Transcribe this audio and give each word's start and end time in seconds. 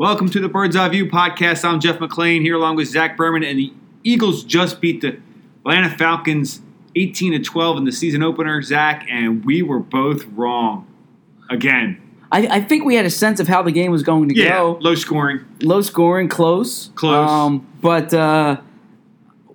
Welcome 0.00 0.30
to 0.30 0.40
the 0.40 0.48
Bird's 0.48 0.76
Eye 0.76 0.88
View 0.88 1.04
podcast. 1.10 1.62
I'm 1.62 1.78
Jeff 1.78 1.98
McLane 1.98 2.40
here 2.40 2.54
along 2.54 2.76
with 2.76 2.88
Zach 2.88 3.18
Berman, 3.18 3.44
and 3.44 3.58
the 3.58 3.70
Eagles 4.02 4.44
just 4.44 4.80
beat 4.80 5.02
the 5.02 5.20
Atlanta 5.58 5.90
Falcons 5.90 6.62
18 6.96 7.32
to 7.32 7.38
12 7.38 7.76
in 7.76 7.84
the 7.84 7.92
season 7.92 8.22
opener, 8.22 8.62
Zach, 8.62 9.06
and 9.10 9.44
we 9.44 9.60
were 9.60 9.78
both 9.78 10.24
wrong 10.28 10.86
again. 11.50 12.00
I, 12.32 12.46
I 12.46 12.60
think 12.62 12.86
we 12.86 12.94
had 12.94 13.04
a 13.04 13.10
sense 13.10 13.40
of 13.40 13.48
how 13.48 13.60
the 13.60 13.72
game 13.72 13.90
was 13.92 14.02
going 14.02 14.30
to 14.30 14.34
Yeah, 14.34 14.56
go. 14.60 14.78
low 14.80 14.94
scoring 14.94 15.44
Low 15.60 15.82
scoring, 15.82 16.28
close. 16.28 16.88
Close. 16.94 17.28
Um, 17.30 17.68
but 17.82 18.14
uh, 18.14 18.58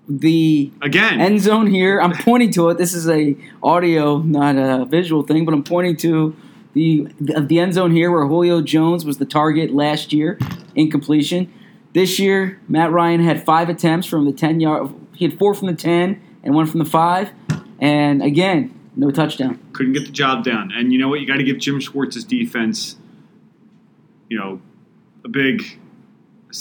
the 0.07 0.71
again. 0.83 1.21
end 1.21 1.41
zone 1.41 1.65
here, 1.65 1.99
I'm 1.99 2.11
pointing 2.13 2.51
to 2.51 2.69
it. 2.69 2.77
This 2.77 2.93
is 2.93 3.09
a 3.09 3.35
audio, 3.63 4.19
not 4.19 4.57
a 4.57 4.85
visual 4.85 5.23
thing, 5.23 5.43
but 5.43 5.55
I'm 5.55 5.63
pointing 5.63 5.97
to 5.97 6.35
the 6.75 7.07
the 7.19 7.57
end 7.57 7.73
zone 7.73 7.91
here 7.91 8.11
where 8.11 8.27
Julio 8.27 8.61
Jones 8.61 9.05
was 9.05 9.17
the 9.17 9.25
target 9.25 9.73
last 9.73 10.13
year, 10.13 10.37
incompletion. 10.75 11.51
This 11.93 12.19
year, 12.19 12.59
Matt 12.67 12.91
Ryan 12.91 13.23
had 13.23 13.45
five 13.45 13.69
attempts 13.69 14.05
from 14.05 14.25
the 14.25 14.33
10 14.33 14.59
yard. 14.59 14.93
He 15.13 15.23
had 15.23 15.39
four 15.39 15.53
from 15.53 15.67
the 15.67 15.73
10 15.73 16.21
and 16.43 16.53
one 16.53 16.65
from 16.67 16.79
the 16.79 16.85
five. 16.85 17.31
And 17.79 18.21
again, 18.21 18.77
no 18.97 19.09
touchdown. 19.09 19.59
couldn't 19.71 19.93
get 19.93 20.05
the 20.05 20.11
job 20.11 20.43
done. 20.43 20.71
And 20.75 20.91
you 20.91 20.99
know 20.99 21.07
what? 21.07 21.21
You 21.21 21.27
got 21.27 21.37
to 21.37 21.45
give 21.45 21.57
Jim 21.57 21.79
Schwartz's 21.79 22.25
defense, 22.25 22.97
you 24.29 24.37
know, 24.37 24.61
a 25.23 25.29
big. 25.29 25.79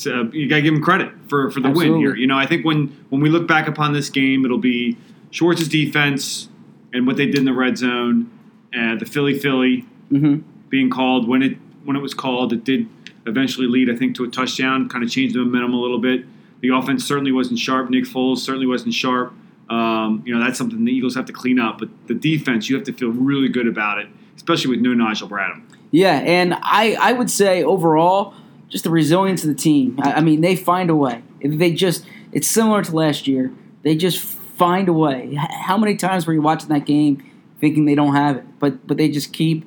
Uh, 0.06 0.30
you 0.30 0.48
got 0.48 0.56
to 0.56 0.62
give 0.62 0.74
him 0.74 0.82
credit 0.82 1.12
for, 1.28 1.50
for 1.50 1.60
the 1.60 1.70
win 1.70 1.96
here. 1.96 2.16
You 2.16 2.28
know, 2.28 2.38
I 2.38 2.46
think 2.46 2.64
when 2.64 3.04
when 3.10 3.20
we 3.20 3.28
look 3.28 3.48
back 3.48 3.66
upon 3.66 3.92
this 3.92 4.10
game, 4.10 4.44
it'll 4.44 4.58
be 4.58 4.96
Schwartz's 5.32 5.68
defense 5.68 6.48
and 6.92 7.06
what 7.08 7.16
they 7.16 7.26
did 7.26 7.38
in 7.38 7.44
the 7.44 7.52
red 7.52 7.76
zone, 7.76 8.30
and 8.72 9.00
the 9.00 9.06
Philly 9.06 9.36
Philly 9.36 9.84
hmm 10.10 10.38
being 10.74 10.90
called 10.90 11.28
when 11.28 11.40
it 11.40 11.56
when 11.84 11.96
it 11.96 12.00
was 12.00 12.14
called. 12.14 12.52
It 12.52 12.64
did 12.64 12.88
eventually 13.26 13.68
lead, 13.68 13.88
I 13.88 13.94
think, 13.94 14.16
to 14.16 14.24
a 14.24 14.28
touchdown. 14.28 14.88
Kind 14.88 15.04
of 15.04 15.10
changed 15.10 15.36
the 15.36 15.38
momentum 15.38 15.72
a 15.72 15.80
little 15.80 16.00
bit. 16.00 16.24
The 16.62 16.70
offense 16.70 17.04
certainly 17.04 17.30
wasn't 17.30 17.60
sharp. 17.60 17.90
Nick 17.90 18.04
Foles 18.04 18.38
certainly 18.38 18.66
wasn't 18.66 18.94
sharp. 18.94 19.32
Um, 19.70 20.22
you 20.26 20.34
know 20.34 20.44
that's 20.44 20.58
something 20.58 20.84
the 20.84 20.92
Eagles 20.92 21.14
have 21.14 21.26
to 21.26 21.32
clean 21.32 21.60
up. 21.60 21.78
But 21.78 21.90
the 22.08 22.14
defense, 22.14 22.68
you 22.68 22.76
have 22.76 22.84
to 22.86 22.92
feel 22.92 23.10
really 23.10 23.48
good 23.48 23.68
about 23.68 23.98
it, 23.98 24.08
especially 24.36 24.70
with 24.70 24.80
no 24.80 24.94
Nigel 24.94 25.28
Bradham. 25.28 25.62
Yeah, 25.90 26.16
and 26.16 26.54
I, 26.54 26.96
I 27.00 27.12
would 27.12 27.30
say 27.30 27.62
overall, 27.62 28.34
just 28.68 28.82
the 28.82 28.90
resilience 28.90 29.44
of 29.44 29.48
the 29.50 29.54
team. 29.54 30.00
I, 30.02 30.14
I 30.14 30.20
mean, 30.22 30.40
they 30.40 30.56
find 30.56 30.90
a 30.90 30.96
way. 30.96 31.22
They 31.40 31.72
just 31.72 32.04
it's 32.32 32.48
similar 32.48 32.82
to 32.82 32.96
last 32.96 33.28
year. 33.28 33.52
They 33.82 33.94
just 33.94 34.18
find 34.18 34.88
a 34.88 34.92
way. 34.92 35.34
How 35.36 35.78
many 35.78 35.94
times 35.94 36.26
were 36.26 36.32
you 36.32 36.42
watching 36.42 36.68
that 36.70 36.84
game 36.84 37.22
thinking 37.60 37.84
they 37.84 37.94
don't 37.94 38.16
have 38.16 38.38
it, 38.38 38.58
but 38.58 38.86
but 38.86 38.96
they 38.96 39.08
just 39.08 39.32
keep 39.32 39.64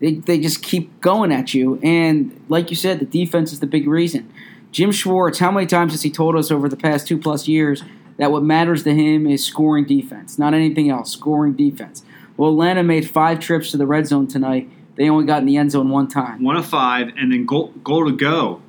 they, 0.00 0.14
they 0.14 0.38
just 0.38 0.62
keep 0.62 1.00
going 1.00 1.32
at 1.32 1.54
you. 1.54 1.78
And 1.82 2.40
like 2.48 2.70
you 2.70 2.76
said, 2.76 3.00
the 3.00 3.04
defense 3.04 3.52
is 3.52 3.60
the 3.60 3.66
big 3.66 3.88
reason. 3.88 4.32
Jim 4.70 4.92
Schwartz, 4.92 5.38
how 5.38 5.50
many 5.50 5.66
times 5.66 5.92
has 5.92 6.02
he 6.02 6.10
told 6.10 6.36
us 6.36 6.50
over 6.50 6.68
the 6.68 6.76
past 6.76 7.06
two 7.06 7.18
plus 7.18 7.48
years 7.48 7.82
that 8.18 8.30
what 8.30 8.42
matters 8.42 8.84
to 8.84 8.94
him 8.94 9.26
is 9.26 9.44
scoring 9.44 9.84
defense, 9.84 10.38
not 10.38 10.54
anything 10.54 10.90
else, 10.90 11.12
scoring 11.12 11.54
defense? 11.54 12.04
Well, 12.36 12.50
Atlanta 12.50 12.82
made 12.82 13.08
five 13.08 13.40
trips 13.40 13.70
to 13.72 13.76
the 13.76 13.86
red 13.86 14.06
zone 14.06 14.28
tonight. 14.28 14.70
They 14.96 15.08
only 15.08 15.26
got 15.26 15.40
in 15.40 15.46
the 15.46 15.56
end 15.56 15.72
zone 15.72 15.88
one 15.88 16.08
time. 16.08 16.42
One 16.42 16.56
of 16.56 16.66
five, 16.66 17.12
and 17.16 17.32
then 17.32 17.46
goal, 17.46 17.72
goal 17.82 18.04
to 18.06 18.12
go, 18.12 18.62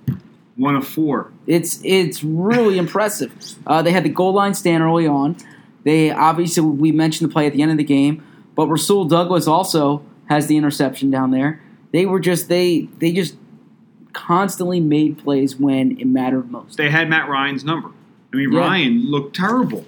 one 0.55 0.75
of 0.75 0.87
four. 0.87 1.31
It's 1.47 1.79
it's 1.83 2.23
really 2.23 2.77
impressive. 2.79 3.31
Uh, 3.67 3.81
they 3.81 3.91
had 3.91 4.03
the 4.03 4.09
goal 4.09 4.33
line 4.33 4.53
stand 4.53 4.83
early 4.83 5.07
on. 5.07 5.35
They 5.83 6.11
obviously 6.11 6.63
we 6.63 6.91
mentioned 6.91 7.29
the 7.29 7.33
play 7.33 7.47
at 7.47 7.53
the 7.53 7.61
end 7.61 7.71
of 7.71 7.77
the 7.77 7.83
game, 7.83 8.23
but 8.55 8.67
Rasul 8.67 9.05
Douglas 9.05 9.47
also 9.47 10.03
has 10.29 10.47
the 10.47 10.55
interception 10.57 11.11
down 11.11 11.31
there. 11.31 11.61
They 11.91 12.05
were 12.05 12.19
just 12.19 12.47
they 12.49 12.87
they 12.99 13.11
just 13.11 13.35
constantly 14.13 14.79
made 14.79 15.17
plays 15.17 15.55
when 15.55 15.99
it 15.99 16.05
mattered 16.05 16.49
most. 16.51 16.77
They 16.77 16.89
had 16.89 17.09
Matt 17.09 17.27
Ryan's 17.29 17.63
number. 17.63 17.89
I 18.31 18.37
mean, 18.37 18.51
Yeah. 18.53 18.59
Ryan 18.59 19.09
looked 19.09 19.35
terrible. 19.35 19.85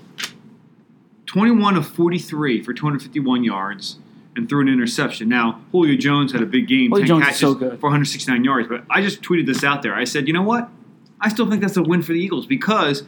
Twenty-one 1.26 1.78
of 1.78 1.88
forty-three 1.88 2.62
for 2.64 2.74
two 2.74 2.86
hundred 2.86 3.02
fifty-one 3.04 3.44
yards. 3.44 3.98
And 4.34 4.48
threw 4.48 4.62
an 4.62 4.70
interception. 4.70 5.28
Now 5.28 5.60
Julio 5.74 5.98
Jones 5.98 6.32
had 6.32 6.42
a 6.42 6.46
big 6.46 6.66
game, 6.66 6.90
Julio 6.90 7.02
ten 7.02 7.08
Jones 7.08 7.24
catches 7.26 7.40
so 7.42 7.54
good. 7.54 7.72
for 7.82 7.88
169 7.88 8.46
yards. 8.46 8.70
But 8.70 8.86
I 8.90 9.02
just 9.02 9.22
tweeted 9.22 9.46
this 9.46 9.62
out 9.62 9.82
there. 9.82 9.94
I 9.94 10.06
said, 10.06 10.26
you 10.26 10.34
know 10.34 10.42
what? 10.42 10.70
I 11.20 11.28
still 11.28 11.50
think 11.50 11.62
that's 11.62 11.76
a 11.76 11.84
win 11.84 12.02
for 12.02 12.14
the 12.14 12.20
Eagles 12.20 12.46
because 12.46 13.04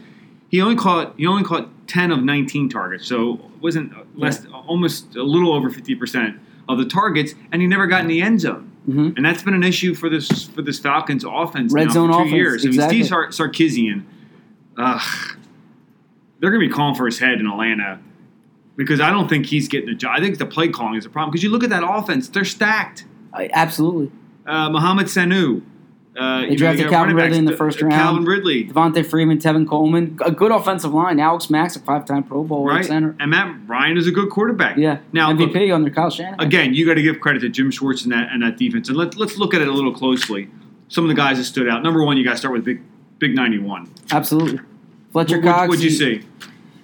he 0.49 0.59
only 0.61 0.75
caught 0.75 1.13
he 1.17 1.25
only 1.25 1.43
caught 1.45 1.69
10 1.87 2.11
of 2.11 2.21
19 2.23 2.67
targets, 2.67 3.07
so 3.07 3.35
it 3.35 3.61
wasn't 3.61 3.93
uh, 3.95 4.01
less 4.15 4.45
almost 4.51 5.15
a 5.15 5.23
little 5.23 5.53
over 5.53 5.69
50 5.69 5.95
percent 5.95 6.37
of 6.69 6.77
the 6.77 6.85
targets, 6.85 7.33
and 7.51 7.61
he 7.61 7.67
never 7.67 7.87
got 7.87 8.01
in 8.01 8.07
the 8.07 8.21
end 8.21 8.41
zone. 8.41 8.69
Mhm. 8.89 9.15
And 9.15 9.25
that's 9.25 9.41
been 9.43 9.53
an 9.53 9.63
issue 9.63 9.93
for 9.93 10.09
this 10.09 10.43
for 10.49 10.61
this 10.61 10.79
Falcons 10.79 11.23
offense 11.27 11.71
Red 11.73 11.87
now 11.87 11.93
zone 11.93 12.07
for 12.09 12.13
two 12.15 12.19
offense, 12.21 12.33
years. 12.33 12.65
exactly. 12.65 12.97
Steve 13.03 13.07
Sar- 13.09 13.27
Sarkisian, 13.29 14.03
uh, 14.77 14.99
they're 16.39 16.51
going 16.51 16.61
to 16.61 16.67
be 16.67 16.73
calling 16.73 16.95
for 16.95 17.05
his 17.05 17.19
head 17.19 17.39
in 17.39 17.47
Atlanta 17.47 17.99
because 18.75 18.99
I 18.99 19.09
don't 19.09 19.29
think 19.29 19.45
he's 19.45 19.67
getting 19.69 19.87
the 19.89 19.95
job. 19.95 20.13
I 20.17 20.19
think 20.19 20.37
the 20.37 20.45
play 20.45 20.67
calling 20.67 20.95
is 20.95 21.05
a 21.05 21.09
problem 21.09 21.31
because 21.31 21.43
you 21.43 21.49
look 21.49 21.63
at 21.63 21.69
that 21.69 21.83
offense; 21.87 22.27
they're 22.27 22.43
stacked. 22.45 23.05
I- 23.33 23.49
absolutely. 23.53 24.11
Uh, 24.45 24.69
Mohamed 24.69 25.05
Sanu. 25.07 25.61
Uh, 26.15 26.41
know, 26.41 26.55
drafted 26.55 26.89
Calvin 26.89 27.15
Ridley 27.15 27.37
in 27.39 27.45
the 27.45 27.57
first 27.57 27.81
uh, 27.81 27.87
round. 27.87 27.99
Calvin 27.99 28.25
Ridley, 28.25 28.65
Devonta 28.67 29.03
Freeman, 29.05 29.39
Tevin 29.39 29.67
Coleman, 29.67 30.19
a 30.23 30.31
good 30.31 30.51
offensive 30.51 30.93
line. 30.93 31.19
Alex 31.19 31.49
Mack, 31.49 31.75
a 31.75 31.79
five-time 31.79 32.23
Pro 32.23 32.43
Bowl 32.43 32.65
right? 32.67 32.85
center. 32.85 33.15
And 33.19 33.31
Matt 33.31 33.55
Ryan 33.67 33.97
is 33.97 34.05
a 34.07 34.11
good 34.11 34.29
quarterback. 34.29 34.77
Yeah, 34.77 34.99
Now, 35.11 35.31
look, 35.31 35.49
MVP 35.51 35.73
under 35.73 35.89
Kyle 35.89 36.11
Shanahan. 36.11 36.39
again, 36.39 36.73
you 36.75 36.85
got 36.85 36.93
to 36.95 37.01
give 37.01 37.19
credit 37.19 37.39
to 37.39 37.49
Jim 37.49 37.71
Schwartz 37.71 38.03
and 38.03 38.11
that 38.11 38.29
and 38.31 38.43
that 38.43 38.57
defense. 38.57 38.89
And 38.89 38.97
let's 38.97 39.17
let's 39.17 39.37
look 39.37 39.53
at 39.55 39.61
it 39.61 39.67
a 39.67 39.71
little 39.71 39.93
closely. 39.93 40.49
Some 40.87 41.03
of 41.03 41.07
the 41.07 41.15
guys 41.15 41.37
that 41.37 41.45
stood 41.45 41.67
out. 41.67 41.81
Number 41.81 42.03
one, 42.03 42.17
you 42.17 42.23
got 42.23 42.31
to 42.33 42.37
start 42.37 42.53
with 42.53 42.63
Big 42.65 42.81
Big 43.17 43.33
ninety 43.35 43.57
one. 43.57 43.91
Absolutely. 44.11 44.59
Fletcher 45.11 45.41
Cox. 45.41 45.67
What'd 45.69 45.83
you 45.83 45.89
he- 45.89 45.95
see? 45.95 46.21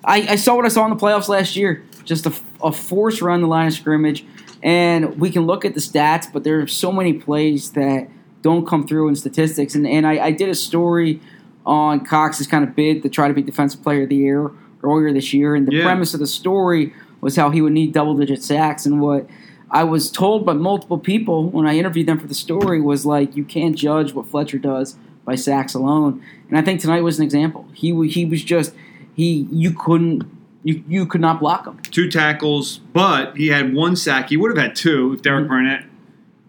I, 0.03 0.21
I 0.29 0.35
saw 0.37 0.55
what 0.55 0.65
I 0.65 0.69
saw 0.69 0.85
in 0.85 0.89
the 0.91 0.95
playoffs 0.95 1.27
last 1.27 1.55
year. 1.55 1.83
Just 2.05 2.25
a, 2.25 2.33
a 2.63 2.71
force 2.71 3.21
around 3.21 3.41
the 3.41 3.47
line 3.47 3.67
of 3.67 3.73
scrimmage. 3.73 4.25
And 4.63 5.19
we 5.19 5.29
can 5.29 5.45
look 5.45 5.65
at 5.65 5.73
the 5.73 5.79
stats, 5.81 6.31
but 6.31 6.43
there 6.43 6.59
are 6.61 6.67
so 6.67 6.91
many 6.91 7.13
plays 7.13 7.71
that 7.73 8.07
don't 8.41 8.65
come 8.67 8.87
through 8.87 9.07
in 9.09 9.15
statistics. 9.15 9.75
And, 9.75 9.85
and 9.87 10.05
I, 10.07 10.25
I 10.27 10.31
did 10.31 10.49
a 10.49 10.55
story 10.55 11.19
on 11.65 12.05
Cox's 12.05 12.47
kind 12.47 12.63
of 12.63 12.75
bid 12.75 13.03
to 13.03 13.09
try 13.09 13.27
to 13.27 13.33
be 13.33 13.41
Defensive 13.41 13.81
Player 13.83 14.03
of 14.03 14.09
the 14.09 14.15
Year 14.15 14.51
earlier 14.83 15.11
this 15.13 15.33
year. 15.33 15.55
And 15.55 15.67
the 15.67 15.75
Yeah. 15.75 15.83
premise 15.83 16.13
of 16.13 16.19
the 16.19 16.27
story 16.27 16.93
was 17.21 17.35
how 17.35 17.49
he 17.49 17.61
would 17.61 17.73
need 17.73 17.91
double 17.93 18.15
digit 18.15 18.41
sacks. 18.41 18.85
And 18.85 19.01
what 19.01 19.27
I 19.69 19.83
was 19.83 20.09
told 20.09 20.45
by 20.45 20.53
multiple 20.53 20.97
people 20.97 21.49
when 21.49 21.67
I 21.67 21.77
interviewed 21.77 22.07
them 22.07 22.17
for 22.17 22.27
the 22.27 22.33
story 22.33 22.79
was 22.81 23.05
like, 23.05 23.35
you 23.35 23.43
can't 23.43 23.75
judge 23.75 24.13
what 24.13 24.25
Fletcher 24.27 24.57
does 24.57 24.95
by 25.25 25.35
sacks 25.35 25.73
alone. 25.73 26.23
And 26.47 26.57
I 26.57 26.61
think 26.61 26.79
tonight 26.79 27.01
was 27.03 27.19
an 27.19 27.25
example. 27.25 27.67
He 27.73 27.89
he 28.07 28.25
was 28.25 28.43
just 28.43 28.73
he 29.13 29.47
you 29.51 29.71
couldn't 29.71 30.23
you 30.63 30.83
you 30.87 31.05
could 31.05 31.21
not 31.21 31.39
block 31.39 31.67
him. 31.67 31.77
Two 31.91 32.09
tackles, 32.09 32.79
but 32.93 33.35
he 33.37 33.49
had 33.49 33.73
one 33.75 33.95
sack. 33.95 34.29
He 34.29 34.37
would 34.37 34.49
have 34.49 34.57
had 34.65 34.75
two 34.75 35.13
if 35.13 35.21
Derek 35.21 35.45
Mhm. 35.45 35.49
Barnett 35.49 35.83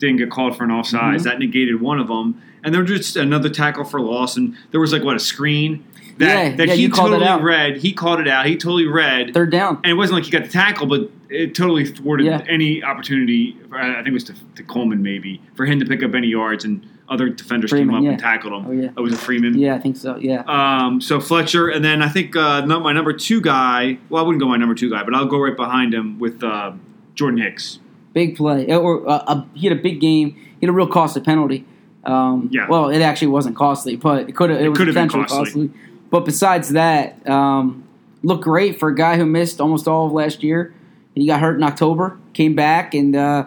didn't 0.00 0.16
get 0.16 0.31
called 0.31 0.56
for 0.56 0.65
an 0.65 0.71
offsides. 0.71 1.21
Mhm. 1.21 1.22
That 1.25 1.38
negated 1.38 1.81
one 1.81 2.00
of 2.00 2.09
them. 2.09 2.41
And 2.65 2.75
there 2.75 2.83
was 2.83 2.91
just 2.91 3.16
another 3.16 3.49
tackle 3.49 3.84
for 3.84 4.00
loss. 4.00 4.37
And 4.37 4.56
there 4.72 4.81
was 4.81 4.93
like 4.93 5.05
what 5.05 5.15
a 5.15 5.21
screen 5.21 5.84
that 6.19 6.28
Yeah, 6.50 6.56
that 6.56 6.69
yeah, 6.69 6.75
he 6.75 6.83
you 6.83 6.91
called 6.91 7.12
it 7.12 7.21
totally 7.21 7.43
read. 7.43 7.77
He 7.78 7.93
called 7.93 8.21
it 8.21 8.28
out. 8.28 8.47
He 8.47 8.56
totally 8.56 8.87
read. 8.87 9.33
Third 9.33 9.50
down. 9.53 9.78
and 9.84 9.93
it 9.93 9.94
wasn't 9.94 10.16
like 10.16 10.25
he 10.25 10.31
got 10.31 10.43
the 10.44 10.50
tackle, 10.50 10.87
but 10.87 11.11
it 11.28 11.55
totally 11.55 11.84
thwarted 11.87 12.27
Yeah. 12.27 12.43
any 12.49 12.83
opportunity. 12.83 13.56
I 13.72 13.94
think 13.97 14.09
it 14.09 14.12
was 14.12 14.25
to, 14.25 14.34
to 14.56 14.62
Coleman 14.65 15.03
maybe 15.03 15.41
for 15.55 15.65
him 15.65 15.78
to 15.81 15.87
pick 15.87 16.03
up 16.03 16.15
any 16.15 16.27
yards, 16.28 16.65
and 16.65 16.84
other 17.09 17.28
defenders 17.28 17.72
came 17.72 17.93
up 17.93 18.03
yeah. 18.03 18.11
and 18.11 18.19
tackled 18.19 18.53
him. 18.53 18.67
Oh, 18.69 18.72
yeah. 18.72 18.91
It 18.97 19.00
was 19.00 19.12
a 19.12 19.17
Freeman. 19.17 19.59
Yeah, 19.59 19.75
I 19.75 19.78
think 19.78 19.97
so. 19.97 20.17
Yeah. 20.17 20.43
Um, 20.47 21.00
so 21.00 21.21
Fletcher, 21.21 21.69
and 21.69 21.84
then 21.84 22.03
I 22.03 22.09
think 22.09 22.37
uh, 22.37 22.65
my 22.67 22.93
number 22.93 23.12
two 23.12 23.41
guy. 23.41 23.99
Well, 24.09 24.22
I 24.22 24.27
wouldn't 24.27 24.41
go 24.41 24.49
my 24.49 24.56
number 24.56 24.75
two 24.75 24.91
guy, 24.91 25.03
but 25.03 25.15
I'll 25.15 25.27
go 25.27 25.41
right 25.41 25.56
behind 25.56 25.93
him 25.93 26.19
with 26.19 26.43
uh, 26.44 26.72
Jordan 27.17 27.41
Hicks. 27.41 27.81
Big 28.12 28.37
play. 28.37 28.72
Or 28.75 29.09
uh, 29.09 29.25
a, 29.26 29.47
he 29.54 29.69
had 29.69 29.78
a 29.78 29.81
big 29.81 30.00
game. 30.00 30.34
He 30.34 30.66
had 30.66 30.69
a 30.69 30.72
real 30.72 30.87
costly 30.87 31.22
penalty. 31.22 31.65
Um, 32.04 32.48
Yeah. 32.53 32.66
Well, 32.69 32.91
it 32.91 33.03
actually 33.03 33.28
wasn't 33.28 33.56
costly, 33.56 33.97
but 33.97 34.29
it 34.29 34.34
could 34.34 34.50
have. 34.50 34.61
It, 34.61 34.69
was 34.69 34.79
have 34.79 34.87
been 34.87 35.08
potentially 35.08 35.25
costly. 35.26 35.70
But 36.11 36.25
besides 36.25 36.70
that, 36.70 37.29
um, 37.29 37.84
looked 38.23 38.43
great 38.44 38.81
for 38.81 38.88
a 38.88 38.94
guy 38.94 39.17
who 39.17 39.25
missed 39.26 39.61
almost 39.61 39.87
all 39.87 40.06
of 40.06 40.12
last 40.12 40.43
year. 40.43 40.75
He 41.14 41.26
got 41.26 41.40
hurt 41.40 41.56
in 41.56 41.62
October, 41.62 42.19
came 42.32 42.55
back, 42.55 42.94
and 42.94 43.14
uh, 43.14 43.44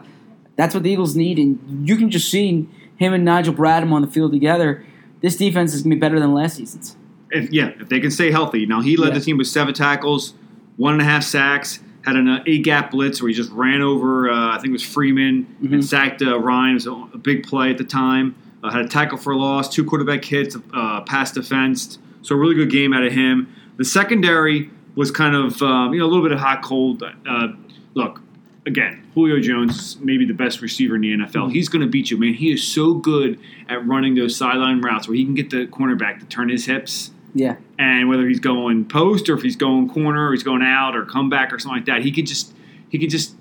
that's 0.56 0.74
what 0.74 0.84
the 0.84 0.92
Eagles 0.92 1.16
need. 1.16 1.40
And 1.40 1.88
you 1.88 1.96
can 1.98 2.10
just 2.10 2.30
see 2.30 2.68
him 2.98 3.14
and 3.14 3.26
Nigel 3.26 3.54
Bradham 3.54 3.92
on 3.92 4.02
the 4.02 4.08
field 4.08 4.32
together. 4.32 4.86
This 5.22 5.36
defense 5.38 5.74
is 5.74 5.82
going 5.82 5.92
to 5.92 5.96
be 5.96 6.00
better 6.00 6.20
than 6.20 6.34
last 6.34 6.58
season's. 6.58 6.96
If 7.32 7.52
yeah, 7.52 7.72
if 7.80 7.90
they 7.90 8.00
can 8.00 8.12
stay 8.12 8.32
healthy. 8.32 8.66
Now 8.66 8.82
he 8.82 8.96
led 8.96 9.10
Yeah. 9.14 9.20
the 9.20 9.26
team 9.26 9.38
with 9.38 9.48
seven 9.48 9.74
tackles, 9.74 10.34
one 10.78 10.94
and 10.94 11.02
a 11.02 11.06
half 11.06 11.24
sacks. 11.24 11.80
Had 12.04 12.16
an 12.18 12.28
uh, 12.28 12.44
eight 12.46 12.64
gap 12.64 12.92
blitz 12.92 13.22
where 13.22 13.30
he 13.30 13.34
just 13.34 13.52
ran 13.52 13.82
over. 13.82 14.30
Uh, 14.30 14.50
I 14.56 14.58
think 14.58 14.68
it 14.70 14.72
was 14.74 14.84
Freeman 14.84 15.48
and 15.62 15.70
Mhm. 15.70 15.84
sacked 15.84 16.22
uh, 16.22 16.38
Ryan. 16.40 16.72
It 16.72 16.74
was 16.76 16.88
a, 16.88 16.92
a 17.14 17.18
big 17.18 17.44
play 17.44 17.70
at 17.70 17.78
the 17.78 17.84
time. 17.86 18.36
Uh, 18.64 18.72
had 18.72 18.86
a 18.86 18.88
tackle 18.88 19.18
for 19.18 19.32
a 19.34 19.38
loss, 19.38 19.74
two 19.74 19.84
quarterback 19.86 20.24
hits, 20.24 20.58
uh, 20.74 21.02
pass 21.02 21.32
defensed. 21.32 22.00
So 22.22 22.36
a 22.36 22.38
really 22.38 22.56
good 22.56 22.70
game 22.70 22.94
out 22.94 23.04
of 23.04 23.12
him. 23.14 23.54
The 23.78 23.86
secondary 23.86 24.70
was 24.96 25.12
kind 25.12 25.36
of 25.36 25.62
um, 25.62 25.94
you 25.94 26.00
know 26.00 26.06
a 26.06 26.08
little 26.12 26.24
bit 26.24 26.32
of 26.32 26.40
hot 26.40 26.62
cold. 26.62 27.04
Uh, 27.28 27.48
look, 27.94 28.22
again, 28.66 29.02
Julio 29.14 29.40
Jones, 29.40 29.98
maybe 30.02 30.26
the 30.26 30.34
best 30.34 30.62
receiver 30.62 30.96
in 30.96 31.02
the 31.02 31.14
NFL. 31.14 31.52
He's 31.52 31.68
going 31.70 31.82
to 31.82 31.88
beat 31.90 32.12
you, 32.12 32.18
man. 32.18 32.34
He 32.34 32.52
is 32.52 32.66
so 32.66 32.94
good 32.94 33.40
at 33.70 33.86
running 33.88 34.16
those 34.16 34.36
sideline 34.36 34.82
routes 34.82 35.08
where 35.08 35.16
he 35.16 35.24
can 35.26 35.34
get 35.36 35.50
the 35.50 35.68
cornerback 35.68 36.20
to 36.20 36.26
turn 36.26 36.50
his 36.50 36.66
hips. 36.66 37.12
Yeah. 37.34 37.56
And 37.80 38.10
whether 38.10 38.28
he's 38.28 38.40
going 38.40 38.86
post 38.86 39.30
or 39.30 39.36
if 39.36 39.42
he's 39.42 39.56
going 39.56 39.90
corner 39.90 40.28
or 40.30 40.32
he's 40.34 40.44
going 40.44 40.62
out 40.62 40.96
or 40.96 41.06
comeback 41.06 41.52
or 41.52 41.60
something 41.60 41.78
like 41.78 41.86
that, 41.86 42.02
he 42.04 42.12
could 42.12 42.28
just 42.28 42.54
he 42.90 43.00
could 43.00 43.10
just 43.10 43.36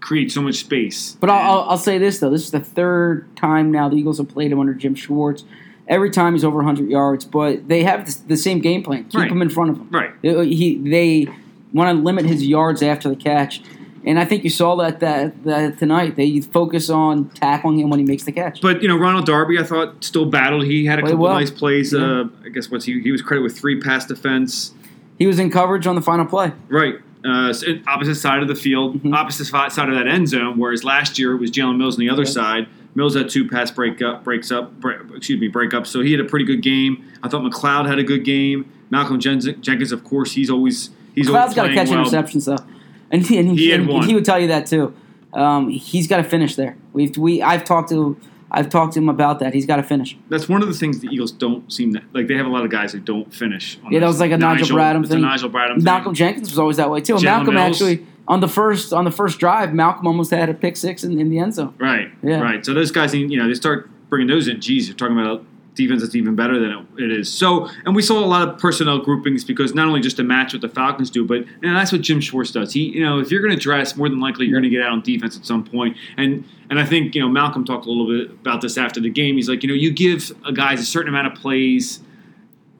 create 0.00 0.30
so 0.32 0.40
much 0.42 0.56
space. 0.56 1.16
But 1.20 1.30
I'll, 1.30 1.50
I'll, 1.60 1.70
I'll 1.70 1.78
say 1.78 1.98
this 1.98 2.18
though: 2.20 2.30
this 2.30 2.44
is 2.44 2.50
the 2.50 2.60
third 2.60 3.34
time 3.36 3.70
now 3.70 3.88
the 3.88 3.96
Eagles 3.96 4.18
have 4.18 4.28
played 4.28 4.52
him 4.52 4.60
under 4.60 4.74
Jim 4.74 4.94
Schwartz. 4.94 5.44
Every 5.88 6.10
time 6.10 6.34
he's 6.34 6.44
over 6.44 6.56
100 6.58 6.88
yards, 6.88 7.24
but 7.24 7.66
they 7.66 7.82
have 7.82 8.06
the, 8.06 8.28
the 8.28 8.36
same 8.36 8.60
game 8.60 8.82
plan: 8.82 9.04
keep 9.04 9.14
Right. 9.20 9.30
him 9.30 9.42
in 9.42 9.48
front 9.50 9.70
of 9.70 9.76
him. 9.78 9.88
Right. 9.90 10.12
He 10.22 10.76
they 10.78 11.26
want 11.72 11.96
to 11.96 12.02
limit 12.02 12.26
his 12.26 12.46
yards 12.46 12.82
after 12.82 13.08
the 13.08 13.16
catch, 13.16 13.62
and 14.04 14.18
I 14.18 14.24
think 14.24 14.44
you 14.44 14.50
saw 14.50 14.76
that 14.76 15.00
that, 15.00 15.44
that 15.44 15.78
tonight. 15.78 16.16
They 16.16 16.40
focus 16.40 16.88
on 16.90 17.28
tackling 17.30 17.78
him 17.80 17.90
when 17.90 17.98
he 17.98 18.04
makes 18.04 18.24
the 18.24 18.32
catch. 18.32 18.60
But 18.60 18.82
you 18.82 18.88
know, 18.88 18.96
Ronald 18.96 19.26
Darby, 19.26 19.58
I 19.58 19.62
thought 19.64 20.02
still 20.04 20.26
battled. 20.26 20.64
He 20.64 20.86
had 20.86 20.98
a 20.98 21.02
Played 21.02 21.10
couple 21.12 21.24
well. 21.24 21.34
nice 21.34 21.50
plays. 21.50 21.92
Yeah. 21.92 22.00
Uh, 22.22 22.24
I 22.44 22.48
guess 22.48 22.70
what's 22.70 22.84
he? 22.84 23.00
He 23.00 23.10
was 23.12 23.22
credited 23.22 23.44
with 23.44 23.58
three 23.58 23.80
pass 23.80 24.06
defense. 24.06 24.72
He 25.18 25.26
was 25.26 25.38
in 25.38 25.50
coverage 25.50 25.86
on 25.86 25.94
the 25.96 26.02
final 26.02 26.24
play. 26.26 26.52
Right. 26.68 26.94
Uh, 27.22 27.52
opposite 27.86 28.14
side 28.14 28.40
of 28.40 28.48
the 28.48 28.54
field, 28.54 29.02
Mhm. 29.02 29.14
opposite 29.14 29.44
side 29.44 29.88
of 29.90 29.94
that 29.94 30.06
end 30.08 30.28
zone. 30.28 30.56
Whereas 30.58 30.84
last 30.84 31.18
year 31.18 31.32
it 31.34 31.38
was 31.38 31.50
Jalen 31.50 31.76
Mills 31.76 31.96
on 31.96 32.00
the 32.00 32.08
other 32.08 32.22
Yeah. 32.22 32.28
side. 32.30 32.66
Mills 32.94 33.14
had 33.14 33.28
two 33.28 33.46
pass 33.46 33.70
break 33.70 34.00
up, 34.00 34.24
breaks 34.24 34.50
up, 34.50 34.80
break, 34.80 34.96
excuse 35.14 35.38
me, 35.38 35.50
breakups. 35.50 35.88
So 35.88 36.00
he 36.00 36.12
had 36.12 36.20
a 36.20 36.24
pretty 36.24 36.46
good 36.46 36.62
game. 36.62 37.04
I 37.22 37.28
thought 37.28 37.42
McLeod 37.42 37.86
had 37.86 37.98
a 37.98 38.02
good 38.02 38.24
game. 38.24 38.64
Malcolm 38.88 39.20
Jen- 39.20 39.40
Jenkins, 39.60 39.92
of 39.92 40.02
course, 40.02 40.32
he's 40.32 40.48
always 40.50 40.88
he's 41.14 41.28
Cloud's 41.28 41.56
always 41.56 41.56
got 41.56 41.66
to 41.68 41.74
catch 41.74 41.88
well. 41.90 42.04
interceptions 42.04 42.46
though, 42.46 42.64
and 43.10 43.26
he, 43.26 43.38
and 43.38 43.58
He 43.58 43.70
had 43.70 43.80
and 43.80 44.04
he 44.04 44.14
would 44.14 44.24
tell 44.24 44.38
you 44.38 44.48
that 44.48 44.66
too. 44.66 44.94
Um, 45.32 45.68
he's 45.68 46.08
got 46.08 46.16
to 46.18 46.24
finish 46.24 46.56
there. 46.56 46.76
We've 46.92 47.16
we 47.16 47.42
I've 47.42 47.64
talked 47.64 47.90
to 47.90 48.16
I've 48.50 48.68
talked 48.68 48.94
to 48.94 48.98
him 49.00 49.08
about 49.08 49.38
that. 49.40 49.54
He's 49.54 49.66
got 49.66 49.76
to 49.76 49.82
finish. 49.82 50.16
That's 50.28 50.48
one 50.48 50.62
of 50.62 50.68
the 50.68 50.74
things 50.74 50.98
the 51.00 51.08
Eagles 51.08 51.30
don't 51.30 51.72
seem 51.72 51.94
to 51.94 52.02
like. 52.12 52.26
They 52.26 52.34
have 52.34 52.46
a 52.46 52.50
lot 52.50 52.64
of 52.64 52.70
guys 52.70 52.92
that 52.92 53.04
don't 53.04 53.32
finish. 53.32 53.78
on 53.84 53.92
Yeah, 53.92 54.00
that 54.00 54.06
was 54.06 54.18
like 54.18 54.32
a 54.32 54.38
Nigel 54.38 54.76
Bradham 54.76 55.02
it's 55.02 55.10
a 55.10 55.12
thing. 55.14 55.22
Nigel 55.22 55.50
Bradham 55.50 55.76
thing. 55.76 55.84
Malcolm 55.84 56.14
Jenkins 56.14 56.50
was 56.50 56.58
always 56.58 56.76
that 56.78 56.90
way 56.90 57.00
too. 57.00 57.14
Jalen 57.14 57.22
Malcolm 57.22 57.54
Mills. 57.54 57.76
actually 57.76 58.06
on 58.26 58.40
the 58.40 58.48
first 58.48 58.92
on 58.92 59.04
the 59.04 59.10
first 59.10 59.38
drive, 59.38 59.72
Malcolm 59.72 60.06
almost 60.06 60.30
had 60.30 60.48
a 60.48 60.54
pick 60.54 60.76
six 60.76 61.04
in, 61.04 61.18
in 61.20 61.30
the 61.30 61.38
end 61.38 61.54
zone. 61.54 61.74
Right. 61.78 62.10
Yeah. 62.22 62.40
Right. 62.40 62.64
So 62.64 62.74
those 62.74 62.90
guys, 62.90 63.14
you 63.14 63.36
know, 63.36 63.46
they 63.46 63.54
start 63.54 63.88
bringing 64.08 64.28
those 64.28 64.48
in. 64.48 64.60
Geez, 64.60 64.88
you're 64.88 64.96
talking 64.96 65.18
about 65.18 65.40
a 65.40 65.44
defense 65.74 66.02
that's 66.02 66.14
even 66.14 66.34
better 66.34 66.58
than 66.58 66.70
it, 66.98 67.04
it 67.04 67.12
is. 67.12 67.32
So, 67.32 67.68
and 67.84 67.94
we 67.94 68.02
saw 68.02 68.18
a 68.22 68.26
lot 68.26 68.46
of 68.48 68.58
personnel 68.58 68.98
groupings 68.98 69.44
because 69.44 69.74
not 69.74 69.86
only 69.86 70.00
just 70.00 70.16
to 70.16 70.24
match 70.24 70.52
what 70.52 70.60
the 70.62 70.68
Falcons 70.68 71.10
do, 71.10 71.24
but 71.24 71.38
and 71.62 71.76
that's 71.76 71.92
what 71.92 72.00
Jim 72.00 72.20
Schwartz 72.20 72.50
does. 72.50 72.72
He, 72.72 72.80
you 72.90 73.04
know, 73.04 73.20
if 73.20 73.30
you're 73.30 73.40
going 73.40 73.54
to 73.54 73.60
dress, 73.60 73.96
more 73.96 74.08
than 74.08 74.20
likely 74.20 74.46
you're 74.46 74.58
going 74.60 74.70
to 74.70 74.76
get 74.76 74.82
out 74.84 74.92
on 74.92 75.00
defense 75.02 75.36
at 75.36 75.46
some 75.46 75.64
point. 75.64 75.96
And 76.16 76.44
and 76.68 76.78
I 76.80 76.84
think 76.84 77.14
you 77.14 77.20
know 77.22 77.28
Malcolm 77.28 77.64
talked 77.64 77.86
a 77.86 77.90
little 77.90 78.06
bit 78.06 78.30
about 78.30 78.60
this 78.60 78.76
after 78.76 79.00
the 79.00 79.10
game. 79.10 79.36
He's 79.36 79.48
like, 79.48 79.62
you 79.62 79.68
know, 79.68 79.74
you 79.74 79.92
give 79.92 80.32
a 80.44 80.52
guys 80.52 80.80
a 80.80 80.86
certain 80.86 81.08
amount 81.08 81.28
of 81.28 81.34
plays. 81.34 82.00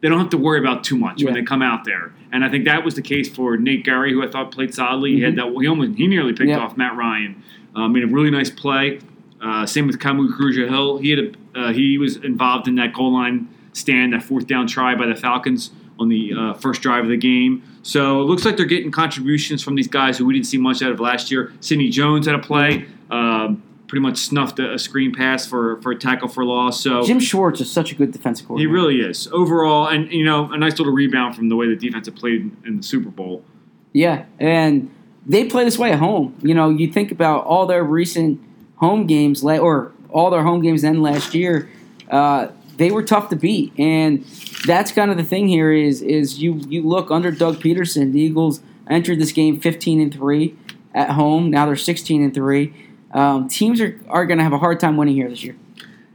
They 0.00 0.08
don't 0.08 0.18
have 0.18 0.30
to 0.30 0.38
worry 0.38 0.58
about 0.58 0.82
too 0.82 0.96
much 0.96 1.22
when 1.22 1.34
they 1.34 1.42
come 1.42 1.60
out 1.62 1.84
there, 1.84 2.12
and 2.32 2.42
I 2.44 2.48
think 2.48 2.64
that 2.64 2.84
was 2.84 2.94
the 2.94 3.02
case 3.02 3.28
for 3.28 3.56
Nate 3.58 3.84
Gerry, 3.84 4.12
who 4.12 4.24
I 4.26 4.30
thought 4.30 4.50
played 4.50 4.74
solidly. 4.74 5.12
He 5.16 5.20
had 5.20 5.34
Mm-hmm. 5.36 5.54
that 5.54 5.60
he 5.60 5.68
almost 5.68 5.98
he 5.98 6.06
nearly 6.06 6.32
picked 6.32 6.48
Yep. 6.48 6.58
off 6.60 6.76
Matt 6.76 6.96
Ryan. 6.96 7.42
Uh, 7.76 7.86
made 7.86 8.02
a 8.02 8.06
really 8.06 8.30
nice 8.30 8.50
play. 8.50 8.98
Uh, 9.42 9.64
same 9.66 9.86
with 9.86 9.98
Kamu 9.98 10.28
Grugier-Hill. 10.36 10.98
He 10.98 11.10
had 11.10 11.18
a, 11.18 11.58
uh, 11.58 11.72
he 11.72 11.98
was 11.98 12.16
involved 12.16 12.68
in 12.68 12.74
that 12.76 12.92
goal 12.92 13.12
line 13.12 13.48
stand, 13.72 14.12
that 14.12 14.22
fourth 14.22 14.46
down 14.46 14.66
try 14.66 14.94
by 14.94 15.06
the 15.06 15.14
Falcons 15.14 15.70
on 15.98 16.08
the 16.08 16.32
uh, 16.36 16.54
first 16.54 16.82
drive 16.82 17.04
of 17.04 17.10
the 17.10 17.16
game. 17.16 17.62
So 17.82 18.20
it 18.20 18.24
looks 18.24 18.44
like 18.44 18.56
they're 18.56 18.66
getting 18.66 18.90
contributions 18.90 19.62
from 19.62 19.74
these 19.74 19.88
guys 19.88 20.18
who 20.18 20.26
we 20.26 20.34
didn't 20.34 20.46
see 20.46 20.58
much 20.58 20.82
out 20.82 20.90
of 20.90 21.00
last 21.00 21.30
year. 21.30 21.52
Sidney 21.60 21.88
Jones 21.90 22.26
had 22.26 22.34
a 22.34 22.38
play, 22.38 22.86
um, 23.10 23.62
pretty 23.86 24.02
much 24.02 24.18
snuffed 24.18 24.58
a, 24.58 24.74
a 24.74 24.78
screen 24.78 25.14
pass 25.14 25.46
for, 25.46 25.80
for 25.82 25.92
a 25.92 25.96
tackle 25.96 26.28
for 26.28 26.44
loss. 26.44 26.82
So 26.82 27.04
Jim 27.04 27.20
Schwartz 27.20 27.60
is 27.60 27.70
such 27.70 27.92
a 27.92 27.94
good 27.94 28.12
defensive 28.12 28.46
coordinator. 28.46 28.68
he 28.68 28.74
really 28.74 29.00
is 29.00 29.28
overall, 29.28 29.88
and 29.88 30.10
you 30.12 30.24
know, 30.24 30.50
a 30.52 30.58
nice 30.58 30.78
little 30.78 30.92
rebound 30.92 31.36
from 31.36 31.48
the 31.48 31.56
way 31.56 31.68
the 31.68 31.76
defense 31.76 32.06
had 32.06 32.16
played 32.16 32.50
in 32.64 32.78
the 32.78 32.82
Super 32.82 33.10
Bowl. 33.10 33.44
Yeah, 33.92 34.24
and 34.38 34.90
they 35.26 35.46
play 35.46 35.64
this 35.64 35.78
way 35.78 35.92
at 35.92 35.98
home. 35.98 36.36
You 36.42 36.54
know, 36.54 36.70
you 36.70 36.90
think 36.90 37.10
about 37.12 37.44
all 37.44 37.66
their 37.66 37.84
recent 37.84 38.40
home 38.80 39.06
games, 39.06 39.44
or 39.44 39.92
all 40.10 40.30
their 40.30 40.42
home 40.42 40.60
games 40.62 40.82
then 40.82 41.00
last 41.02 41.34
year. 41.34 41.68
Uh, 42.10 42.48
they 42.76 42.90
were 42.90 43.02
tough 43.02 43.28
to 43.28 43.36
beat, 43.36 43.72
and 43.78 44.24
that's 44.66 44.90
kind 44.90 45.10
of 45.10 45.16
the 45.16 45.22
thing 45.24 45.46
here. 45.48 45.70
Is 45.72 46.02
is 46.02 46.40
you 46.42 46.54
you 46.68 46.82
look 46.82 47.10
under 47.10 47.30
Doug 47.30 47.56
Pederson, 47.56 48.12
the 48.12 48.20
Eagles 48.20 48.60
entered 48.88 49.20
this 49.20 49.32
game 49.32 49.60
fifteen 49.60 50.00
and 50.00 50.12
three 50.12 50.56
at 50.94 51.10
home. 51.10 51.50
Now 51.50 51.66
they're 51.66 51.76
sixteen 51.76 52.22
and 52.22 52.34
three. 52.34 52.72
Um, 53.12 53.48
teams 53.48 53.80
are, 53.80 54.00
are 54.08 54.24
going 54.24 54.38
to 54.38 54.44
have 54.44 54.52
a 54.52 54.58
hard 54.58 54.78
time 54.80 54.96
winning 54.96 55.14
here 55.16 55.28
this 55.28 55.42
year. 55.42 55.56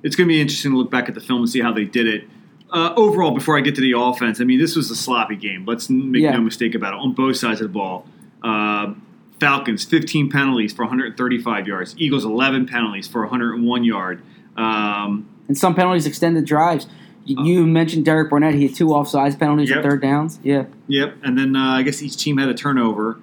it's 0.01 0.15
going 0.15 0.27
to 0.29 0.33
be 0.33 0.39
interesting 0.39 0.71
to 0.71 0.77
look 0.77 0.89
back 0.89 1.09
at 1.09 1.13
the 1.15 1.19
film 1.21 1.41
and 1.41 1.49
see 1.49 1.59
how 1.61 1.73
they 1.73 1.83
did 1.83 2.07
it. 2.07 2.23
Uh, 2.71 2.93
overall, 2.95 3.31
before 3.31 3.57
I 3.57 3.61
get 3.61 3.75
to 3.75 3.81
the 3.81 3.93
offense, 3.97 4.39
I 4.39 4.45
mean, 4.45 4.59
this 4.59 4.75
was 4.77 4.89
a 4.89 4.95
sloppy 4.95 5.35
game. 5.35 5.65
Let's 5.65 5.89
make 5.89 6.21
Yeah. 6.23 6.31
no 6.31 6.41
mistake 6.41 6.73
about 6.73 6.93
it. 6.93 6.99
On 7.01 7.11
both 7.13 7.35
sides 7.37 7.59
of 7.61 7.67
the 7.67 7.73
ball, 7.73 8.07
uh, 8.43 8.93
Falcons 9.39 9.83
15 9.83 10.29
penalties 10.29 10.73
for 10.73 10.83
135 10.83 11.67
yards. 11.67 11.95
Eagles 11.97 12.23
11 12.25 12.67
penalties 12.67 13.07
for 13.07 13.21
101 13.21 13.83
yard. 13.83 14.21
Um, 14.55 15.27
And 15.47 15.57
some 15.57 15.75
penalties 15.75 16.05
extended 16.05 16.45
drives. 16.45 16.87
You, 17.25 17.43
you 17.43 17.65
mentioned 17.67 18.05
Derek 18.05 18.29
Barnett. 18.29 18.53
He 18.53 18.67
had 18.67 18.75
two 18.75 18.87
offsides 18.87 19.37
penalties 19.37 19.69
Yep. 19.69 19.77
and 19.79 19.89
third 19.91 20.01
downs. 20.01 20.39
Yeah. 20.43 20.65
yep, 20.87 21.17
and 21.23 21.37
then 21.37 21.55
uh, 21.55 21.71
I 21.77 21.81
guess 21.83 22.01
each 22.01 22.17
team 22.17 22.37
had 22.37 22.49
a 22.49 22.53
turnover. 22.53 23.19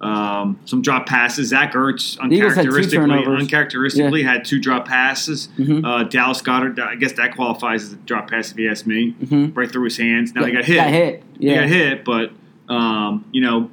Um, 0.00 0.58
some 0.66 0.82
drop 0.82 1.06
passes. 1.06 1.48
Zach 1.48 1.72
Ertz 1.72 2.18
Eagles 2.30 2.54
had 2.56 2.66
uncharacteristically, 2.66 3.24
uncharacteristically 3.24 4.22
had 4.24 4.44
two 4.44 4.60
drop 4.60 4.86
passes. 4.86 5.48
Mhm. 5.58 5.82
Uh, 5.84 6.02
Dallas 6.04 6.42
Goedert, 6.42 6.78
I 6.78 6.96
guess 6.96 7.12
that 7.12 7.34
qualifies 7.34 7.84
as 7.84 7.92
a 7.94 7.96
drop 7.96 8.28
pass 8.28 8.50
if 8.52 8.58
you 8.58 8.70
ask 8.70 8.86
me. 8.86 9.14
Mhm. 9.24 9.56
Right 9.56 9.70
through 9.70 9.84
his 9.84 9.96
hands. 9.96 10.34
Now 10.34 10.42
Yeah, 10.42 10.46
they 10.48 10.52
got 10.52 10.64
hit. 10.66 10.76
Got 10.76 10.90
hit. 10.90 11.22
They 11.40 11.46
Yeah. 11.46 11.60
got 11.60 11.68
hit, 11.68 12.04
but 12.04 12.32
um, 12.68 13.24
you 13.32 13.40
know, 13.40 13.70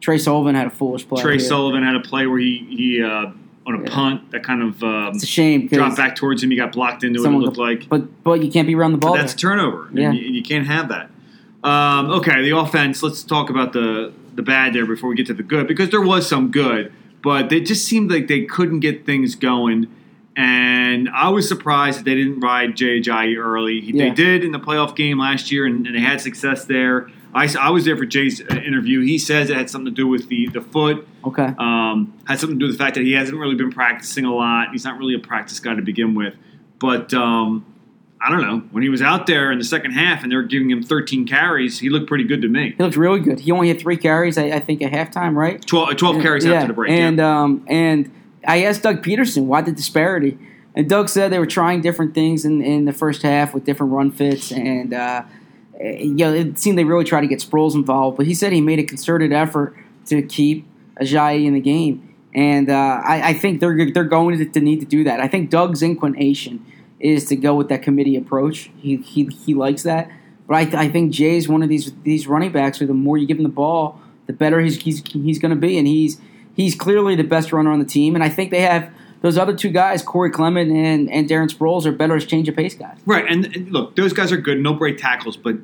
Tre 0.00 0.18
Sullivan 0.18 0.54
had 0.54 0.66
a 0.66 0.70
foolish 0.70 1.06
play. 1.08 1.20
Tre 1.22 1.32
here. 1.32 1.40
Sullivan 1.40 1.82
had 1.82 1.94
a 1.94 2.00
play 2.00 2.26
where 2.26 2.38
he 2.38 2.66
he 2.70 3.02
uh, 3.02 3.30
on 3.66 3.74
a 3.74 3.82
Yeah. 3.82 3.90
punt 3.90 4.30
that 4.32 4.42
kind 4.42 4.62
of 4.62 4.82
um, 4.82 5.08
It's 5.14 5.22
a 5.24 5.26
shame 5.26 5.66
dropped 5.68 5.96
back 5.96 6.16
towards 6.16 6.42
him. 6.42 6.50
He 6.50 6.56
got 6.56 6.72
blocked 6.72 7.04
into 7.04 7.22
it. 7.22 7.28
It 7.28 7.30
looked 7.32 7.58
like, 7.58 7.88
but 7.88 8.22
but 8.24 8.42
you 8.42 8.50
can't 8.50 8.66
be 8.66 8.74
around 8.74 8.92
the 8.92 8.98
ball. 8.98 9.14
that's 9.14 9.34
a 9.34 9.36
turnover. 9.36 9.86
and 9.88 9.98
Yeah. 9.98 10.12
you, 10.12 10.20
you 10.22 10.42
can't 10.42 10.66
have 10.66 10.88
that. 10.88 11.10
Um, 11.62 12.10
okay, 12.12 12.42
the 12.42 12.56
offense. 12.56 13.02
Let's 13.02 13.22
talk 13.22 13.50
about 13.50 13.72
the 13.72 14.12
the 14.34 14.42
bad 14.42 14.72
there 14.72 14.86
before 14.86 15.10
we 15.10 15.16
get 15.16 15.26
to 15.26 15.34
the 15.34 15.42
good 15.42 15.66
because 15.66 15.90
there 15.90 16.00
was 16.00 16.26
some 16.26 16.50
good, 16.50 16.92
but 17.22 17.50
they 17.50 17.60
just 17.60 17.84
seemed 17.84 18.10
like 18.10 18.28
they 18.28 18.44
couldn't 18.44 18.80
get 18.80 19.04
things 19.04 19.34
going. 19.34 19.86
And 20.36 21.10
I 21.10 21.28
was 21.28 21.46
surprised 21.46 21.98
that 21.98 22.04
they 22.04 22.14
didn't 22.14 22.40
ride 22.40 22.76
Jay 22.76 23.00
Ajayi 23.00 23.36
early. 23.36 23.80
He, 23.80 23.92
They 23.92 24.10
did 24.10 24.42
in 24.44 24.52
the 24.52 24.60
playoff 24.60 24.96
game 24.96 25.18
last 25.18 25.50
year, 25.52 25.66
and, 25.66 25.86
and 25.86 25.94
they 25.94 26.00
had 26.00 26.20
success 26.20 26.64
there. 26.64 27.10
I, 27.34 27.48
I 27.60 27.70
was 27.70 27.84
there 27.84 27.96
for 27.96 28.06
Jay's 28.06 28.40
uh, 28.40 28.54
interview. 28.54 29.02
He 29.02 29.18
says 29.18 29.50
it 29.50 29.56
had 29.56 29.70
something 29.70 29.92
to 29.92 29.96
do 29.96 30.06
with 30.06 30.28
the, 30.28 30.48
the 30.48 30.60
foot. 30.60 31.06
okay. 31.24 31.54
Um, 31.58 32.18
had 32.26 32.40
something 32.40 32.58
to 32.58 32.64
do 32.64 32.68
with 32.68 32.78
the 32.78 32.84
fact 32.84 32.96
that 32.96 33.04
he 33.04 33.12
hasn't 33.12 33.38
really 33.38 33.54
been 33.54 33.70
practicing 33.70 34.24
a 34.24 34.34
lot. 34.34 34.68
He's 34.72 34.84
not 34.84 34.98
really 34.98 35.14
a 35.14 35.18
practice 35.18 35.60
guy 35.60 35.74
to 35.74 35.82
begin 35.82 36.14
with. 36.14 36.34
But 36.78 37.14
um, 37.14 37.64
I 38.20 38.30
don't 38.30 38.42
know. 38.42 38.58
When 38.70 38.82
he 38.82 38.88
was 38.88 39.00
out 39.00 39.26
there 39.26 39.50
in 39.52 39.58
the 39.58 39.64
second 39.64 39.92
half 39.92 40.22
and 40.22 40.30
they 40.30 40.36
were 40.36 40.42
giving 40.42 40.70
him 40.70 40.82
13 40.82 41.26
carries, 41.26 41.78
he 41.78 41.88
looked 41.88 42.06
pretty 42.06 42.24
good 42.24 42.42
to 42.42 42.48
me. 42.48 42.74
He 42.76 42.82
looked 42.82 42.96
really 42.96 43.20
good. 43.20 43.40
He 43.40 43.52
only 43.52 43.68
had 43.68 43.80
three 43.80 43.96
carries, 43.96 44.36
I, 44.36 44.44
I 44.50 44.60
think, 44.60 44.82
at 44.82 44.92
halftime, 44.92 45.34
right? 45.34 45.64
12, 45.64 45.96
12 45.96 46.22
carries 46.22 46.44
yeah. 46.44 46.54
after 46.54 46.68
the 46.68 46.74
break. 46.74 46.90
And 46.90 47.18
yeah. 47.18 47.40
um 47.40 47.64
and 47.68 48.10
I 48.46 48.64
asked 48.64 48.82
Doug 48.82 49.02
Pederson 49.02 49.44
why 49.44 49.62
the 49.62 49.72
disparity, 49.72 50.38
and 50.74 50.88
Doug 50.88 51.08
said 51.08 51.32
they 51.32 51.38
were 51.38 51.46
trying 51.46 51.80
different 51.80 52.14
things 52.14 52.44
in, 52.44 52.62
in 52.62 52.84
the 52.84 52.92
first 52.92 53.22
half 53.22 53.54
with 53.54 53.64
different 53.64 53.92
run 53.92 54.10
fits, 54.10 54.52
and 54.52 54.94
uh, 54.94 55.24
you 55.80 56.14
know, 56.14 56.32
it 56.32 56.58
seemed 56.58 56.78
they 56.78 56.84
really 56.84 57.04
tried 57.04 57.22
to 57.22 57.26
get 57.26 57.40
Sproles 57.40 57.74
involved. 57.74 58.16
But 58.16 58.26
he 58.26 58.34
said 58.34 58.52
he 58.52 58.60
made 58.60 58.78
a 58.78 58.84
concerted 58.84 59.32
effort 59.32 59.76
to 60.06 60.22
keep 60.22 60.66
Ajayi 61.00 61.46
in 61.46 61.54
the 61.54 61.60
game, 61.60 62.14
and 62.34 62.70
uh, 62.70 63.00
I, 63.04 63.30
I 63.30 63.34
think 63.34 63.60
they're 63.60 63.90
they're 63.92 64.04
going 64.04 64.38
to, 64.38 64.44
to 64.44 64.60
need 64.60 64.80
to 64.80 64.86
do 64.86 65.04
that. 65.04 65.20
I 65.20 65.28
think 65.28 65.50
Doug's 65.50 65.82
inclination 65.82 66.64
is 66.98 67.24
to 67.26 67.36
go 67.36 67.54
with 67.54 67.68
that 67.68 67.82
committee 67.82 68.16
approach. 68.16 68.70
He 68.76 68.96
he, 68.96 69.24
he 69.24 69.54
likes 69.54 69.82
that. 69.84 70.10
But 70.46 70.74
I, 70.74 70.82
I 70.82 70.88
think 70.88 71.12
Jay's 71.12 71.48
one 71.48 71.62
of 71.62 71.68
these 71.68 71.92
these 72.02 72.26
running 72.26 72.52
backs 72.52 72.78
who 72.78 72.86
the 72.86 72.94
more 72.94 73.16
you 73.16 73.26
give 73.26 73.38
him 73.38 73.44
the 73.44 73.48
ball, 73.48 74.00
the 74.26 74.32
better 74.32 74.60
he's 74.60 74.82
he's, 74.82 75.02
he's 75.12 75.38
going 75.38 75.54
to 75.54 75.56
be, 75.56 75.78
and 75.78 75.86
he's 75.86 76.20
he's 76.54 76.74
clearly 76.74 77.14
the 77.14 77.24
best 77.24 77.52
runner 77.52 77.70
on 77.70 77.78
the 77.78 77.84
team. 77.84 78.14
And 78.14 78.22
I 78.22 78.28
think 78.28 78.50
they 78.50 78.62
have 78.62 78.92
those 79.22 79.36
other 79.36 79.54
two 79.54 79.68
guys, 79.70 80.02
Corey 80.02 80.30
Clement 80.30 80.70
and, 80.70 81.10
and 81.10 81.28
Darren 81.28 81.50
Sproles, 81.50 81.84
are 81.86 81.92
better 81.92 82.16
as 82.16 82.24
change 82.24 82.48
of 82.48 82.56
pace 82.56 82.74
guys. 82.74 82.98
Right. 83.06 83.24
And, 83.28 83.46
and 83.54 83.70
look, 83.70 83.96
those 83.96 84.12
guys 84.12 84.32
are 84.32 84.36
good. 84.36 84.60
No 84.60 84.74
break 84.74 84.98
tackles, 84.98 85.36
but 85.36 85.56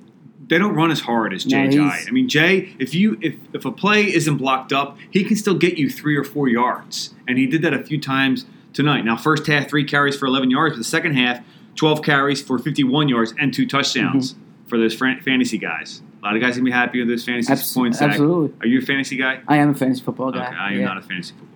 they 0.48 0.58
don't 0.58 0.74
run 0.74 0.90
as 0.90 1.00
hard 1.00 1.32
as 1.32 1.44
Jay 1.44 1.66
No, 1.68 1.84
I 1.84 2.10
mean, 2.10 2.28
Jay, 2.28 2.74
if 2.78 2.94
you 2.94 3.18
if, 3.20 3.34
if 3.52 3.64
a 3.64 3.72
play 3.72 4.04
isn't 4.04 4.36
blocked 4.36 4.72
up, 4.72 4.96
he 5.10 5.24
can 5.24 5.36
still 5.36 5.54
get 5.56 5.76
you 5.76 5.90
three 5.90 6.16
or 6.16 6.22
four 6.24 6.48
yards. 6.48 7.14
And 7.26 7.38
he 7.38 7.46
did 7.46 7.62
that 7.62 7.74
a 7.74 7.82
few 7.82 8.00
times 8.00 8.46
tonight. 8.72 9.04
Now, 9.04 9.16
first 9.16 9.46
half, 9.46 9.68
three 9.68 9.84
carries 9.84 10.16
for 10.16 10.26
11 10.26 10.50
yards, 10.50 10.74
but 10.74 10.78
the 10.78 10.84
second 10.84 11.14
half, 11.16 11.40
12 11.76 12.02
carries 12.02 12.42
for 12.42 12.58
51 12.58 13.08
yards 13.08 13.34
and 13.38 13.52
two 13.52 13.66
touchdowns 13.66 14.34
Mm-hmm. 14.34 14.68
for 14.68 14.78
those 14.78 14.94
fran- 14.94 15.20
fantasy 15.20 15.58
guys. 15.58 16.02
A 16.22 16.26
lot 16.26 16.36
of 16.36 16.42
guys 16.42 16.56
to 16.56 16.62
be 16.62 16.70
happy 16.70 16.98
with 17.00 17.08
those 17.08 17.24
fantasy 17.24 17.54
points. 17.74 17.98
Zach. 17.98 18.10
absolutely. 18.10 18.56
Are 18.60 18.66
you 18.66 18.78
a 18.80 18.82
fantasy 18.82 19.16
guy? 19.16 19.40
I 19.48 19.56
am 19.58 19.70
a 19.70 19.74
fantasy 19.74 20.02
football 20.02 20.32
guy. 20.32 20.46
Okay. 20.46 20.56
I 20.56 20.72
am 20.72 20.78
yeah. 20.80 20.84
not 20.86 20.98
a 20.98 21.02
fantasy 21.02 21.34
football 21.38 21.55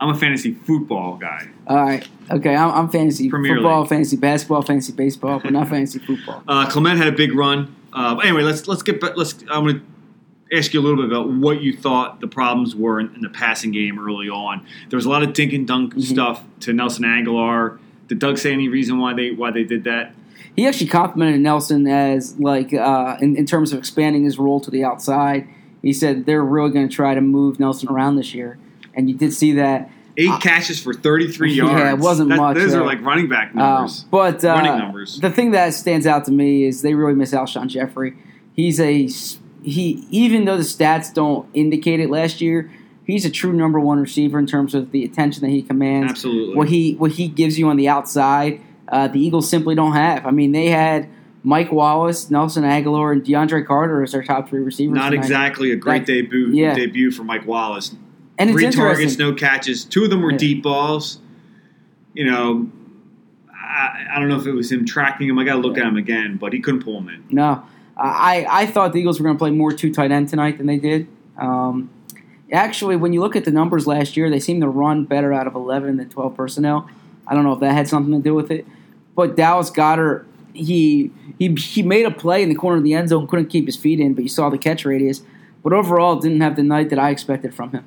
I'm 0.00 0.10
a 0.10 0.14
fantasy 0.14 0.52
football 0.52 1.16
guy. 1.16 1.48
All 1.66 1.76
right. 1.76 2.06
Okay. 2.30 2.54
I'm, 2.54 2.70
I'm 2.72 2.88
fantasy 2.90 3.30
Premier 3.30 3.54
football, 3.56 3.80
League. 3.80 3.88
fantasy 3.88 4.16
basketball, 4.16 4.62
fantasy 4.62 4.92
baseball, 4.92 5.40
but 5.40 5.52
not 5.52 5.68
fantasy 5.68 5.98
football. 5.98 6.42
Uh, 6.48 6.68
Clement 6.68 6.98
had 6.98 7.08
a 7.08 7.12
big 7.16 7.34
run. 7.34 7.74
Uh, 7.92 8.16
anyway, 8.22 8.42
let's 8.42 8.68
let's 8.68 8.82
get 8.82 9.00
back. 9.00 9.16
Let's. 9.16 9.34
I'm 9.50 9.64
going 9.64 9.80
to 10.50 10.56
ask 10.56 10.74
you 10.74 10.80
a 10.80 10.82
little 10.82 10.96
bit 10.98 11.06
about 11.06 11.30
what 11.30 11.60
you 11.62 11.72
thought 11.76 12.20
the 12.20 12.28
problems 12.28 12.76
were 12.76 13.00
in, 13.00 13.12
in 13.14 13.20
the 13.22 13.28
passing 13.30 13.72
game 13.72 13.98
early 13.98 14.28
on. 14.28 14.64
There 14.90 14.96
was 14.96 15.06
a 15.06 15.10
lot 15.10 15.22
of 15.22 15.32
dink 15.32 15.52
and 15.54 15.66
dunk 15.66 15.94
Mhm. 15.94 16.02
stuff 16.02 16.44
to 16.60 16.72
Nelson 16.72 17.04
Agholor. 17.04 17.78
Did 18.08 18.18
Doug 18.18 18.38
say 18.38 18.52
any 18.52 18.68
reason 18.68 18.98
why 18.98 19.14
they 19.14 19.30
why 19.30 19.50
they 19.50 19.64
did 19.64 19.84
that? 19.84 20.14
He 20.54 20.66
actually 20.66 20.86
complimented 20.88 21.40
Nelson 21.40 21.86
as 21.86 22.38
like 22.38 22.72
uh, 22.74 23.16
in, 23.20 23.34
in 23.36 23.46
terms 23.46 23.72
of 23.72 23.78
expanding 23.78 24.24
his 24.24 24.38
role 24.38 24.60
to 24.60 24.70
the 24.70 24.84
outside. 24.84 25.48
He 25.82 25.92
said 25.92 26.26
they're 26.26 26.44
really 26.44 26.70
going 26.70 26.88
to 26.88 26.94
try 26.94 27.14
to 27.14 27.20
move 27.20 27.58
Nelson 27.58 27.88
around 27.88 28.16
this 28.16 28.34
year, 28.34 28.58
and 28.96 29.08
you 29.08 29.14
did 29.16 29.32
see 29.32 29.52
that. 29.52 29.90
Eight 30.18 30.30
Uh, 30.30 30.38
catches 30.38 30.80
for 30.80 30.94
33 30.94 31.52
yards. 31.52 31.72
yeah, 31.78 31.92
it 31.92 31.98
wasn't 31.98 32.30
That- 32.30 32.38
much, 32.38 32.56
Those 32.56 32.74
uh, 32.74 32.80
are 32.80 32.86
like 32.86 33.02
running 33.04 33.28
back 33.28 33.50
Um, 33.50 33.58
numbers. 33.58 34.04
but 34.10 34.42
uh, 34.44 34.48
Running 34.48 34.78
numbers. 34.78 35.20
the 35.20 35.30
thing 35.30 35.50
that 35.50 35.74
stands 35.74 36.06
out 36.06 36.24
to 36.24 36.32
me 36.32 36.64
is 36.64 36.80
they 36.82 36.94
really 36.94 37.14
miss 37.14 37.32
Alshon 37.32 37.68
Jeffery. 37.68 38.14
He's 38.54 38.80
a 38.80 39.08
he 39.62 40.06
even 40.10 40.44
though 40.46 40.56
the 40.56 40.62
stats 40.62 41.12
don't 41.12 41.46
indicate 41.52 42.00
it 42.00 42.08
last 42.08 42.40
year, 42.40 42.70
he's 43.04 43.26
a 43.26 43.30
true 43.30 43.52
number 43.52 43.78
one 43.78 43.98
receiver 44.00 44.38
in 44.38 44.46
terms 44.46 44.74
of 44.74 44.90
the 44.92 45.04
attention 45.04 45.42
that 45.42 45.50
he 45.50 45.60
commands. 45.62 46.10
Absolutely. 46.12 46.54
What 46.56 46.68
he 46.70 46.94
what 46.94 47.10
he 47.12 47.28
gives 47.28 47.58
you 47.58 47.68
on 47.68 47.76
the 47.76 47.88
outside, 47.88 48.60
uh, 48.88 49.08
the 49.08 49.20
Eagles 49.20 49.50
simply 49.50 49.74
don't 49.74 49.92
have. 49.92 50.24
I 50.24 50.30
mean, 50.30 50.52
they 50.52 50.68
had 50.70 51.08
Mike 51.42 51.70
Wallace, 51.70 52.30
Nelson 52.30 52.64
Agholor, 52.64 53.12
and 53.12 53.22
DeAndre 53.22 53.66
Carter 53.66 54.02
as 54.02 54.12
their 54.12 54.22
top 54.22 54.48
three 54.48 54.60
receivers. 54.60 54.94
Not 54.94 55.10
tonight. 55.10 55.18
exactly 55.24 55.72
a 55.72 55.76
great 55.76 56.06
That- 56.06 56.12
debut 56.12 56.48
yeah. 56.52 56.74
debut 56.74 57.10
for 57.10 57.22
Mike 57.24 57.46
Wallace. 57.46 57.94
And 58.38 58.50
three 58.50 58.70
targets, 58.70 59.18
no 59.18 59.32
catches. 59.32 59.84
Two 59.84 60.04
of 60.04 60.10
them 60.10 60.22
were 60.22 60.32
Yeah. 60.32 60.38
deep 60.38 60.62
balls. 60.62 61.20
You 62.14 62.30
know, 62.30 62.70
I, 63.52 64.06
I 64.14 64.18
don't 64.18 64.28
know 64.28 64.38
if 64.38 64.46
it 64.46 64.52
was 64.52 64.70
him 64.72 64.84
tracking 64.86 65.28
him. 65.28 65.38
I 65.38 65.44
got 65.44 65.54
to 65.54 65.60
look 65.60 65.78
at 65.78 65.84
him 65.84 65.96
again, 65.96 66.36
but 66.36 66.52
he 66.52 66.60
couldn't 66.60 66.82
pull 66.82 66.98
him 66.98 67.08
in. 67.08 67.24
No, 67.30 67.62
I 67.96 68.46
I 68.48 68.66
thought 68.66 68.92
the 68.92 69.00
Eagles 69.00 69.18
were 69.20 69.24
going 69.24 69.36
to 69.36 69.38
play 69.38 69.50
more 69.50 69.72
two 69.72 69.92
tight 69.92 70.10
end 70.10 70.28
tonight 70.28 70.58
than 70.58 70.66
they 70.66 70.78
did. 70.78 71.08
Um, 71.38 71.90
actually, 72.52 72.96
when 72.96 73.12
you 73.12 73.20
look 73.20 73.36
at 73.36 73.44
the 73.44 73.50
numbers 73.50 73.86
last 73.86 74.16
year, 74.16 74.30
they 74.30 74.40
seem 74.40 74.60
to 74.60 74.68
run 74.68 75.04
better 75.04 75.32
out 75.32 75.46
of 75.46 75.54
eleven 75.54 75.96
than 75.96 76.08
twelve 76.08 76.36
personnel. 76.36 76.88
I 77.26 77.34
don't 77.34 77.44
know 77.44 77.52
if 77.52 77.60
that 77.60 77.72
had 77.72 77.88
something 77.88 78.12
to 78.12 78.20
do 78.20 78.34
with 78.34 78.50
it, 78.50 78.66
but 79.14 79.36
Dallas 79.36 79.70
Goedert 79.70 80.24
he 80.54 81.10
he 81.38 81.54
he 81.54 81.82
made 81.82 82.06
a 82.06 82.10
play 82.10 82.42
in 82.42 82.48
the 82.48 82.54
corner 82.54 82.78
of 82.78 82.84
the 82.84 82.94
end 82.94 83.10
zone, 83.10 83.26
couldn't 83.26 83.46
keep 83.46 83.66
his 83.66 83.76
feet 83.76 84.00
in, 84.00 84.14
but 84.14 84.22
you 84.22 84.28
saw 84.30 84.48
the 84.48 84.58
catch 84.58 84.84
radius. 84.84 85.22
But 85.62 85.72
overall, 85.72 86.16
didn't 86.16 86.40
have 86.40 86.56
the 86.56 86.62
night 86.62 86.90
that 86.90 86.98
I 86.98 87.10
expected 87.10 87.52
from 87.54 87.72
him. 87.72 87.84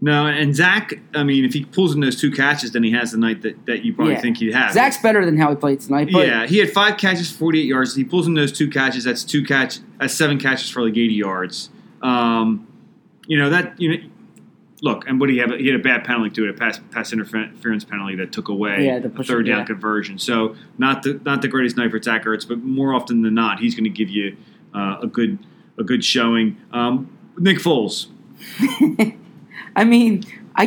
No, 0.00 0.26
and 0.26 0.54
Zach, 0.54 0.92
I 1.14 1.24
mean, 1.24 1.44
if 1.44 1.52
he 1.52 1.64
pulls 1.64 1.92
in 1.94 2.00
those 2.00 2.20
two 2.20 2.30
catches, 2.30 2.70
then 2.70 2.84
he 2.84 2.92
has 2.92 3.10
the 3.10 3.18
night 3.18 3.42
that, 3.42 3.66
that 3.66 3.84
you 3.84 3.92
probably 3.92 4.14
Yeah. 4.14 4.20
think 4.20 4.36
he'd 4.36 4.54
have. 4.54 4.72
Zach's 4.72 4.98
better 4.98 5.24
than 5.26 5.36
how 5.36 5.50
he 5.50 5.56
played 5.56 5.80
tonight. 5.80 6.10
But 6.12 6.26
yeah, 6.28 6.46
he 6.46 6.58
had 6.58 6.70
five 6.70 6.96
catches, 6.98 7.32
forty-eight 7.32 7.66
yards. 7.66 7.96
He 7.96 8.04
pulls 8.04 8.26
in 8.28 8.34
those 8.34 8.52
two 8.52 8.70
catches. 8.70 9.02
That's 9.04 9.24
two 9.24 9.44
catch. 9.44 9.78
That's 9.98 10.14
seven 10.14 10.38
catches 10.38 10.70
for 10.70 10.82
like 10.84 10.92
eighty 10.96 11.14
yards. 11.14 11.70
Um, 12.00 12.68
you 13.26 13.36
know 13.38 13.50
that 13.50 13.80
you 13.80 13.88
know. 13.96 14.04
Look, 14.80 15.08
and 15.08 15.18
what 15.18 15.28
he 15.28 15.38
had? 15.38 15.50
He 15.58 15.66
had 15.66 15.74
a 15.74 15.82
bad 15.82 16.04
penalty 16.04 16.30
to 16.36 16.44
it, 16.44 16.50
a 16.50 16.52
pass 16.52 16.78
pass 16.92 17.12
interference 17.12 17.82
penalty 17.84 18.14
that 18.14 18.30
took 18.30 18.48
away 18.48 18.86
Yeah, 18.86 19.00
the 19.00 19.08
a 19.08 19.24
third 19.24 19.46
down 19.46 19.58
yeah. 19.58 19.64
conversion. 19.64 20.18
So 20.20 20.54
not 20.78 21.02
the 21.02 21.20
not 21.24 21.42
the 21.42 21.48
greatest 21.48 21.76
night 21.76 21.90
for 21.90 22.00
Zach 22.00 22.24
Ertz, 22.24 22.46
but 22.46 22.62
more 22.62 22.94
often 22.94 23.22
than 23.22 23.34
not, 23.34 23.58
he's 23.58 23.74
going 23.74 23.82
to 23.82 23.90
give 23.90 24.08
you 24.08 24.36
uh, 24.72 24.98
a 25.02 25.08
good 25.08 25.40
a 25.76 25.82
good 25.82 26.04
showing. 26.04 26.56
Um, 26.72 27.10
Nick 27.36 27.58
Foles, 27.58 28.06
I 29.78 29.84
mean, 29.84 30.24
I 30.56 30.64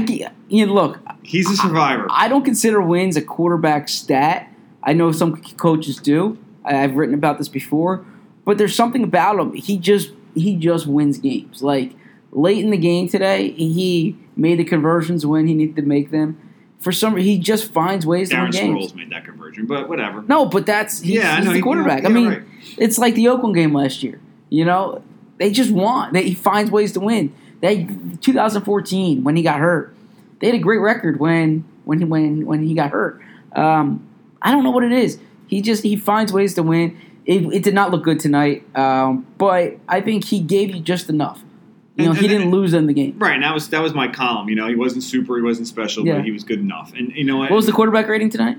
you 0.48 0.66
know, 0.66 0.74
look, 0.74 1.00
he's 1.24 1.50
a 1.52 1.56
survivor. 1.56 2.08
I 2.10 2.28
don't 2.28 2.46
consider 2.46 2.82
wins 2.82 3.18
a 3.18 3.22
quarterback 3.22 3.90
stat. 3.90 4.48
I 4.84 4.94
know 4.94 5.12
some 5.12 5.36
coaches 5.58 5.98
do. 5.98 6.38
I- 6.66 6.84
I've 6.84 6.96
written 6.96 7.14
about 7.16 7.38
this 7.38 7.50
before, 7.50 8.06
but 8.46 8.58
there's 8.58 8.76
something 8.76 9.04
about 9.04 9.40
him. 9.40 9.54
He 9.54 9.78
just 9.78 10.12
he 10.34 10.56
just 10.56 10.88
wins 10.88 11.18
games. 11.18 11.62
Like 11.62 11.94
late 12.32 12.64
in 12.64 12.72
the 12.72 12.78
game 12.78 13.10
today, 13.10 13.52
he 13.52 14.16
made 14.36 14.60
the 14.60 14.64
conversions 14.64 15.26
when 15.26 15.48
he 15.48 15.54
needed 15.54 15.76
to 15.76 15.82
make 15.82 16.12
them. 16.12 16.38
For 16.80 16.92
some, 16.92 17.16
he 17.18 17.38
just 17.38 17.72
finds 17.72 18.08
ways 18.08 18.30
to 18.30 18.38
win 18.38 18.46
Darren 18.48 18.52
games. 18.54 18.92
Sproles 18.92 18.96
made 18.96 19.12
that 19.12 19.24
conversion, 19.26 19.68
but 19.68 19.88
whatever. 19.88 20.24
No, 20.28 20.46
but 20.48 20.66
that's 20.66 21.02
he's, 21.02 21.16
Yeah, 21.16 21.34
I 21.34 21.36
he's 21.36 21.46
know, 21.46 21.52
the 21.52 21.58
he- 21.58 21.62
quarterback. 21.62 22.02
yeah, 22.04 22.10
I 22.10 22.12
mean, 22.12 22.30
right. 22.30 22.42
it's 22.78 22.98
like 22.98 23.14
the 23.16 23.28
Oakland 23.28 23.54
game 23.56 23.74
last 23.74 24.02
year. 24.02 24.20
You 24.50 24.66
know, 24.66 25.04
they 25.38 25.52
just 25.52 25.72
want. 25.72 26.14
They, 26.14 26.24
he 26.30 26.34
finds 26.34 26.72
ways 26.72 26.92
to 26.94 27.00
win. 27.00 27.34
They 27.62 27.86
2014 28.22 29.24
when 29.24 29.36
he 29.36 29.44
got 29.44 29.60
hurt, 29.60 29.96
they 30.40 30.48
had 30.48 30.56
a 30.56 30.60
great 30.60 30.80
record 30.80 31.20
when 31.20 31.64
when 31.86 32.00
he 32.00 32.06
when 32.06 32.46
when 32.46 32.64
he 32.64 32.74
got 32.74 32.92
hurt. 32.92 33.22
Um, 33.56 34.08
I 34.42 34.52
don't 34.52 34.64
know 34.64 34.72
what 34.72 34.84
it 34.84 34.92
is. 34.92 35.20
He 35.48 35.62
just 35.62 35.84
he 35.84 35.96
finds 35.96 36.34
ways 36.34 36.56
to 36.56 36.64
win. 36.64 37.00
It, 37.26 37.46
it 37.54 37.64
did 37.64 37.76
not 37.76 37.92
look 37.92 38.04
good 38.04 38.20
tonight, 38.20 38.66
um, 38.76 39.28
but 39.38 39.78
I 39.88 40.02
think 40.02 40.26
he 40.26 40.40
gave 40.40 40.74
you 40.74 40.82
just 40.82 41.08
enough. 41.10 41.44
You 41.96 42.06
know, 42.06 42.12
And- 42.12 42.20
he 42.20 42.28
didn't 42.28 42.50
lose 42.50 42.74
in 42.74 42.88
the 42.88 42.94
game. 42.94 43.20
Right, 43.20 43.36
and 43.36 43.44
that 43.44 43.54
was 43.54 43.70
that 43.70 43.82
was 43.84 43.94
my 43.94 44.08
column. 44.08 44.50
You 44.50 44.56
know, 44.56 44.68
he 44.68 44.76
wasn't 44.76 45.04
super, 45.04 45.36
he 45.38 45.44
wasn't 45.44 45.68
special, 45.68 46.06
Yeah. 46.06 46.16
but 46.16 46.26
he 46.26 46.32
was 46.32 46.44
good 46.44 46.60
enough. 46.60 46.94
And 46.96 47.12
you 47.16 47.24
know 47.26 47.38
what? 47.38 47.52
What 47.52 47.58
was 47.58 47.68
the 47.68 47.74
quarterback 47.74 48.08
rating 48.08 48.30
tonight? 48.32 48.58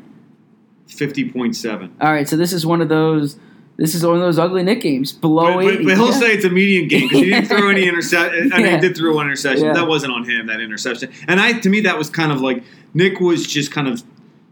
fifty 0.87 1.29
point 1.31 1.57
seven. 1.57 1.93
All 2.01 2.13
right, 2.13 2.29
so 2.29 2.37
this 2.37 2.53
is 2.53 2.65
one 2.65 2.81
of 2.81 2.89
those. 2.89 3.37
This 3.79 3.95
is 3.95 4.05
one 4.05 4.17
of 4.17 4.21
those 4.21 4.39
ugly 4.39 4.63
Nick 4.63 4.83
games 4.83 5.13
below 5.13 5.55
But, 5.55 5.65
but, 5.65 5.75
80. 5.75 5.85
but 5.85 5.95
he'll 5.97 6.07
Yeah. 6.09 6.13
say 6.13 6.27
it's 6.35 6.45
a 6.45 6.51
medium 6.51 6.89
game 6.89 7.09
because 7.09 7.19
he 7.21 7.31
didn't 7.31 7.47
throw 7.47 7.69
any 7.71 7.85
interception. 7.89 8.53
I 8.53 8.57
mean, 8.59 8.67
Yeah. 8.67 8.75
he 8.77 8.81
did 8.81 8.97
throw 8.97 9.15
one 9.15 9.27
interception. 9.27 9.65
Yeah. 9.67 9.73
That 9.73 9.89
wasn't 9.89 10.13
on 10.13 10.25
him. 10.29 10.47
That 10.47 10.61
interception, 10.61 11.11
and 11.27 11.41
I 11.41 11.53
to 11.55 11.69
me 11.69 11.81
that 11.81 11.97
was 11.99 12.11
kind 12.11 12.31
of 12.33 12.41
like 12.41 12.63
Nick 12.95 13.21
was 13.21 13.47
just 13.47 13.73
kind 13.73 13.89
of 13.89 14.03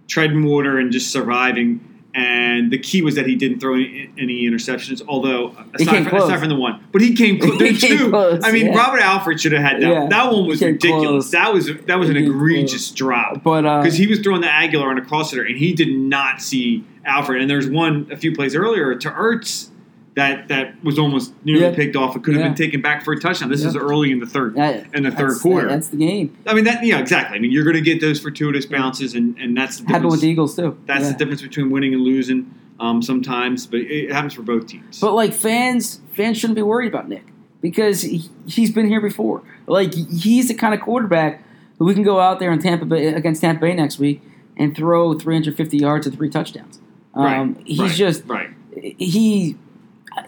treading 0.09 0.43
water 0.45 0.79
and 0.79 0.91
just 0.91 1.11
surviving. 1.13 1.81
And 2.13 2.73
the 2.73 2.79
key 2.79 3.03
was 3.03 3.15
that 3.15 3.27
he 3.27 3.37
didn't 3.37 3.61
throw 3.61 3.75
any, 3.75 4.11
any 4.19 4.43
interceptions, 4.45 5.01
although 5.07 5.55
aside 5.75 6.09
from, 6.09 6.17
aside 6.19 6.41
from 6.41 6.49
the 6.49 6.57
one, 6.57 6.85
but 6.91 7.01
he 7.01 7.15
came 7.15 7.37
He 7.41 7.77
came 7.77 7.99
two. 7.99 8.11
close, 8.11 8.43
I 8.45 8.51
mean, 8.51 8.67
yeah. 8.67 8.77
Robert 8.77 9.01
Alford 9.01 9.41
should 9.41 9.53
have 9.53 9.63
had 9.63 9.81
that. 9.81 9.89
Yeah. 9.89 10.07
That 10.09 10.33
one 10.33 10.47
was 10.47 10.61
ridiculous. 10.61 11.31
close. 11.31 11.31
That 11.31 11.53
was 11.53 11.71
that 11.87 11.99
was 12.01 12.11
an 12.11 12.17
egregious 12.17 12.89
close. 12.89 12.97
drop 12.97 13.43
but 13.45 13.65
uh, 13.65 13.81
because 13.83 13.97
he 13.97 14.09
was 14.09 14.19
throwing 14.21 14.41
the 14.41 14.49
Agholor 14.49 14.87
on 14.87 14.99
a 14.99 15.05
crosser 15.05 15.43
and 15.43 15.57
he 15.57 15.73
did 15.73 15.95
not 15.95 16.43
see 16.43 16.85
Alford. 17.05 17.41
And 17.41 17.49
there's 17.49 17.69
one 17.69 18.09
a 18.11 18.17
few 18.17 18.35
plays 18.35 18.57
earlier 18.57 18.95
to 18.97 19.11
Ertz 19.11 19.71
that 20.17 20.49
that 20.49 20.83
was 20.85 20.99
almost 20.99 21.33
nearly 21.45 21.63
Yeah. 21.63 21.75
picked 21.75 21.95
off. 21.97 22.17
It 22.17 22.23
could 22.23 22.35
have 22.35 22.43
Yeah. 22.43 22.49
been 22.49 22.57
taken 22.57 22.81
back 22.81 23.05
for 23.05 23.13
a 23.13 23.19
touchdown. 23.21 23.49
This 23.49 23.65
is 23.65 23.77
early 23.77 24.11
in 24.11 24.19
the 24.19 24.27
third 24.27 24.57
in 24.93 25.03
the 25.05 25.11
third 25.11 25.39
quarter. 25.41 25.69
That's 25.69 25.89
the 25.89 25.97
game. 25.97 26.37
I 26.47 26.55
mean 26.55 26.65
that 26.65 26.85
yeah 26.85 26.99
exactly. 26.99 27.37
I 27.37 27.41
mean 27.41 27.53
you're 27.53 27.65
going 27.65 27.77
to 27.77 27.81
get 27.83 28.01
those 28.01 28.21
fortuitous 28.21 28.67
bounces 28.67 29.15
and 29.15 29.37
and 29.39 29.57
that's 29.57 29.79
the 29.79 29.87
Happened 29.87 30.07
with 30.11 30.21
difference. 30.21 30.23
the 30.23 30.29
Eagles 30.29 30.57
too. 30.57 30.77
That's 30.87 31.09
the 31.09 31.15
difference 31.15 31.43
between 31.43 31.71
winning 31.71 31.95
and 31.95 32.03
losing 32.03 32.51
um, 32.81 33.03
sometimes, 33.03 33.67
but 33.67 33.81
it 33.81 34.11
happens 34.11 34.33
for 34.35 34.43
both 34.43 34.67
teams. 34.67 35.01
But 35.01 35.13
like 35.15 35.33
fans, 35.35 36.01
fans 36.15 36.39
shouldn't 36.39 36.57
be 36.57 36.63
worried 36.63 36.89
about 36.89 37.09
Nick 37.11 37.25
because 37.61 38.01
he, 38.01 38.31
he's 38.47 38.71
been 38.71 38.89
here 38.89 39.03
before. 39.03 39.43
Like 39.67 39.93
he's 39.95 40.49
the 40.49 40.55
kind 40.55 40.73
of 40.75 40.81
quarterback 40.81 41.45
who 41.79 41.85
we 41.85 41.93
can 41.95 42.03
go 42.03 42.19
out 42.21 42.39
there 42.41 42.51
in 42.51 42.59
Tampa 42.59 42.87
Bay 42.87 43.09
against 43.09 43.43
Tampa 43.43 43.61
Bay 43.61 43.75
next 43.75 43.99
week 43.99 44.23
and 44.57 44.75
throw 44.75 45.13
350 45.13 45.77
yards 45.77 46.07
and 46.07 46.17
three 46.17 46.31
touchdowns. 46.31 46.81
Um, 47.15 47.23
right, 47.55 47.57
he's 47.67 47.79
right, 47.81 47.91
just 47.93 48.25
right. 48.27 48.51
he 48.99 49.57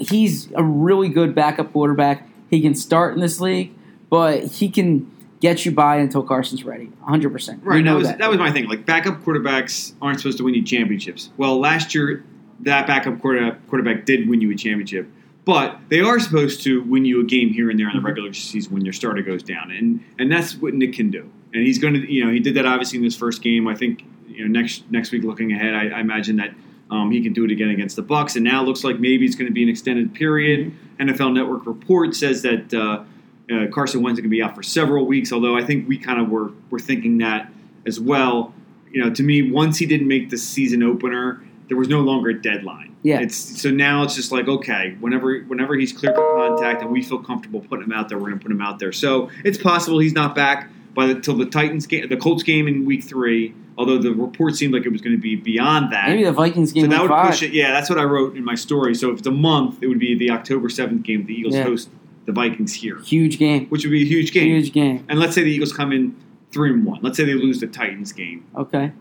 he's 0.00 0.50
a 0.52 0.62
really 0.62 1.08
good 1.08 1.34
backup 1.34 1.72
quarterback. 1.72 2.28
He 2.50 2.60
can 2.60 2.74
start 2.74 3.14
in 3.14 3.20
this 3.20 3.40
league, 3.40 3.72
but 4.10 4.44
he 4.44 4.68
can 4.68 5.10
get 5.40 5.64
you 5.64 5.72
by 5.72 5.96
until 5.96 6.22
Carson's 6.22 6.64
ready. 6.64 6.86
100. 6.86 7.30
percent 7.30 7.62
Right. 7.64 7.84
That 7.84 7.94
was 7.94 8.08
that. 8.08 8.30
was 8.30 8.38
my 8.38 8.52
thing. 8.52 8.68
Like 8.68 8.86
backup 8.86 9.22
quarterbacks 9.22 9.92
aren't 10.00 10.20
supposed 10.20 10.38
to 10.38 10.44
win 10.44 10.54
you 10.54 10.64
championships. 10.64 11.30
Well, 11.36 11.58
last 11.58 11.94
year 11.94 12.24
that 12.60 12.86
backup 12.86 13.20
quarterback 13.20 13.66
quarterback 13.68 14.06
did 14.06 14.28
win 14.28 14.40
you 14.40 14.50
a 14.52 14.54
championship, 14.54 15.08
but 15.44 15.78
they 15.88 16.00
are 16.00 16.20
supposed 16.20 16.62
to 16.62 16.82
win 16.84 17.04
you 17.04 17.20
a 17.20 17.24
game 17.24 17.50
here 17.50 17.70
and 17.70 17.78
there 17.78 17.88
in 17.88 17.92
the 17.92 17.98
mm-hmm. 17.98 18.06
regular 18.06 18.32
season 18.32 18.72
when 18.72 18.84
your 18.84 18.92
starter 18.92 19.22
goes 19.22 19.42
down, 19.42 19.70
and 19.70 20.02
and 20.18 20.30
that's 20.30 20.54
what 20.56 20.74
Nick 20.74 20.94
can 20.94 21.10
do. 21.10 21.30
And 21.52 21.66
he's 21.66 21.78
going 21.78 21.94
to, 21.94 22.10
you 22.10 22.24
know, 22.24 22.30
he 22.30 22.40
did 22.40 22.54
that 22.54 22.64
obviously 22.64 22.98
in 22.98 23.04
this 23.04 23.16
first 23.16 23.42
game. 23.42 23.68
I 23.68 23.74
think, 23.74 24.04
you 24.26 24.48
know, 24.48 24.60
next 24.60 24.90
next 24.90 25.12
week 25.12 25.24
looking 25.24 25.52
ahead, 25.52 25.74
I, 25.74 25.96
I 25.96 26.00
imagine 26.00 26.36
that. 26.36 26.54
Um, 26.92 27.10
he 27.10 27.22
can 27.22 27.32
do 27.32 27.46
it 27.46 27.50
again 27.50 27.70
against 27.70 27.96
the 27.96 28.02
Bucs, 28.02 28.36
and 28.36 28.44
now 28.44 28.62
it 28.62 28.66
looks 28.66 28.84
like 28.84 29.00
maybe 29.00 29.24
it's 29.24 29.34
going 29.34 29.46
to 29.46 29.52
be 29.52 29.62
an 29.62 29.70
extended 29.70 30.12
period. 30.12 30.74
NFL 31.00 31.32
Network 31.32 31.64
report 31.64 32.14
says 32.14 32.42
that 32.42 32.74
uh, 32.74 33.04
uh, 33.50 33.66
Carson 33.72 34.02
Wentz 34.02 34.18
is 34.18 34.20
going 34.20 34.30
to 34.30 34.36
be 34.36 34.42
out 34.42 34.54
for 34.54 34.62
several 34.62 35.06
weeks. 35.06 35.32
Although 35.32 35.56
I 35.56 35.64
think 35.64 35.88
we 35.88 35.96
kind 35.96 36.20
of 36.20 36.28
were 36.28 36.52
were 36.68 36.78
thinking 36.78 37.16
that 37.18 37.50
as 37.86 37.98
well. 37.98 38.52
You 38.90 39.02
know, 39.02 39.10
to 39.10 39.22
me, 39.22 39.50
once 39.50 39.78
he 39.78 39.86
didn't 39.86 40.06
make 40.06 40.28
the 40.28 40.36
season 40.36 40.82
opener, 40.82 41.42
there 41.68 41.78
was 41.78 41.88
no 41.88 42.00
longer 42.00 42.28
a 42.28 42.34
deadline. 42.34 42.94
Yeah. 43.02 43.20
It's 43.20 43.36
so 43.36 43.70
now 43.70 44.02
it's 44.02 44.14
just 44.14 44.30
like 44.30 44.46
okay, 44.46 44.94
whenever 45.00 45.40
whenever 45.44 45.74
he's 45.74 45.94
cleared 45.94 46.14
for 46.14 46.36
contact 46.36 46.82
and 46.82 46.90
we 46.90 47.02
feel 47.02 47.20
comfortable 47.20 47.60
putting 47.60 47.86
him 47.86 47.92
out 47.92 48.10
there, 48.10 48.18
we're 48.18 48.28
going 48.28 48.38
to 48.38 48.42
put 48.42 48.52
him 48.52 48.60
out 48.60 48.78
there. 48.78 48.92
So 48.92 49.30
it's 49.44 49.56
possible 49.56 49.98
he's 49.98 50.12
not 50.12 50.34
back 50.34 50.68
by 50.92 51.06
the 51.06 51.18
till 51.18 51.38
the 51.38 51.46
Titans 51.46 51.86
game, 51.86 52.06
the 52.10 52.18
Colts 52.18 52.42
game 52.42 52.68
in 52.68 52.84
Week 52.84 53.02
Three. 53.02 53.54
Although 53.78 53.98
the 53.98 54.12
report 54.12 54.54
seemed 54.54 54.74
like 54.74 54.84
it 54.84 54.92
was 54.92 55.00
going 55.00 55.16
to 55.16 55.20
be 55.20 55.34
beyond 55.34 55.92
that. 55.92 56.08
Maybe 56.08 56.24
the 56.24 56.32
Vikings 56.32 56.72
game 56.72 56.84
So 56.84 56.90
that 56.90 57.00
would 57.00 57.08
five. 57.08 57.30
push 57.30 57.42
it. 57.42 57.52
Yeah, 57.52 57.72
that's 57.72 57.88
what 57.88 57.98
I 57.98 58.04
wrote 58.04 58.36
in 58.36 58.44
my 58.44 58.54
story. 58.54 58.94
So 58.94 59.10
if 59.12 59.18
it's 59.18 59.26
a 59.26 59.30
month, 59.30 59.78
it 59.82 59.86
would 59.86 59.98
be 59.98 60.14
the 60.14 60.30
October 60.30 60.68
seventh 60.68 61.02
game. 61.04 61.24
The 61.26 61.34
Eagles 61.34 61.54
Yeah. 61.54 61.64
host 61.64 61.88
the 62.26 62.32
Vikings 62.32 62.74
here, 62.74 62.98
Huge 63.00 63.38
game. 63.38 63.66
which 63.68 63.84
would 63.84 63.90
be 63.90 64.02
a 64.02 64.06
huge 64.06 64.32
game. 64.32 64.48
Huge 64.48 64.72
game. 64.72 65.04
And 65.08 65.18
let's 65.18 65.34
say 65.34 65.42
the 65.42 65.50
Eagles 65.50 65.72
come 65.72 65.90
in 65.92 66.14
three 66.52 66.70
and 66.70 66.84
one. 66.84 67.00
Let's 67.02 67.16
say 67.16 67.24
they 67.24 67.34
lose 67.34 67.60
the 67.60 67.66
Titans 67.66 68.12
game. 68.12 68.44
Okay. 68.56 68.92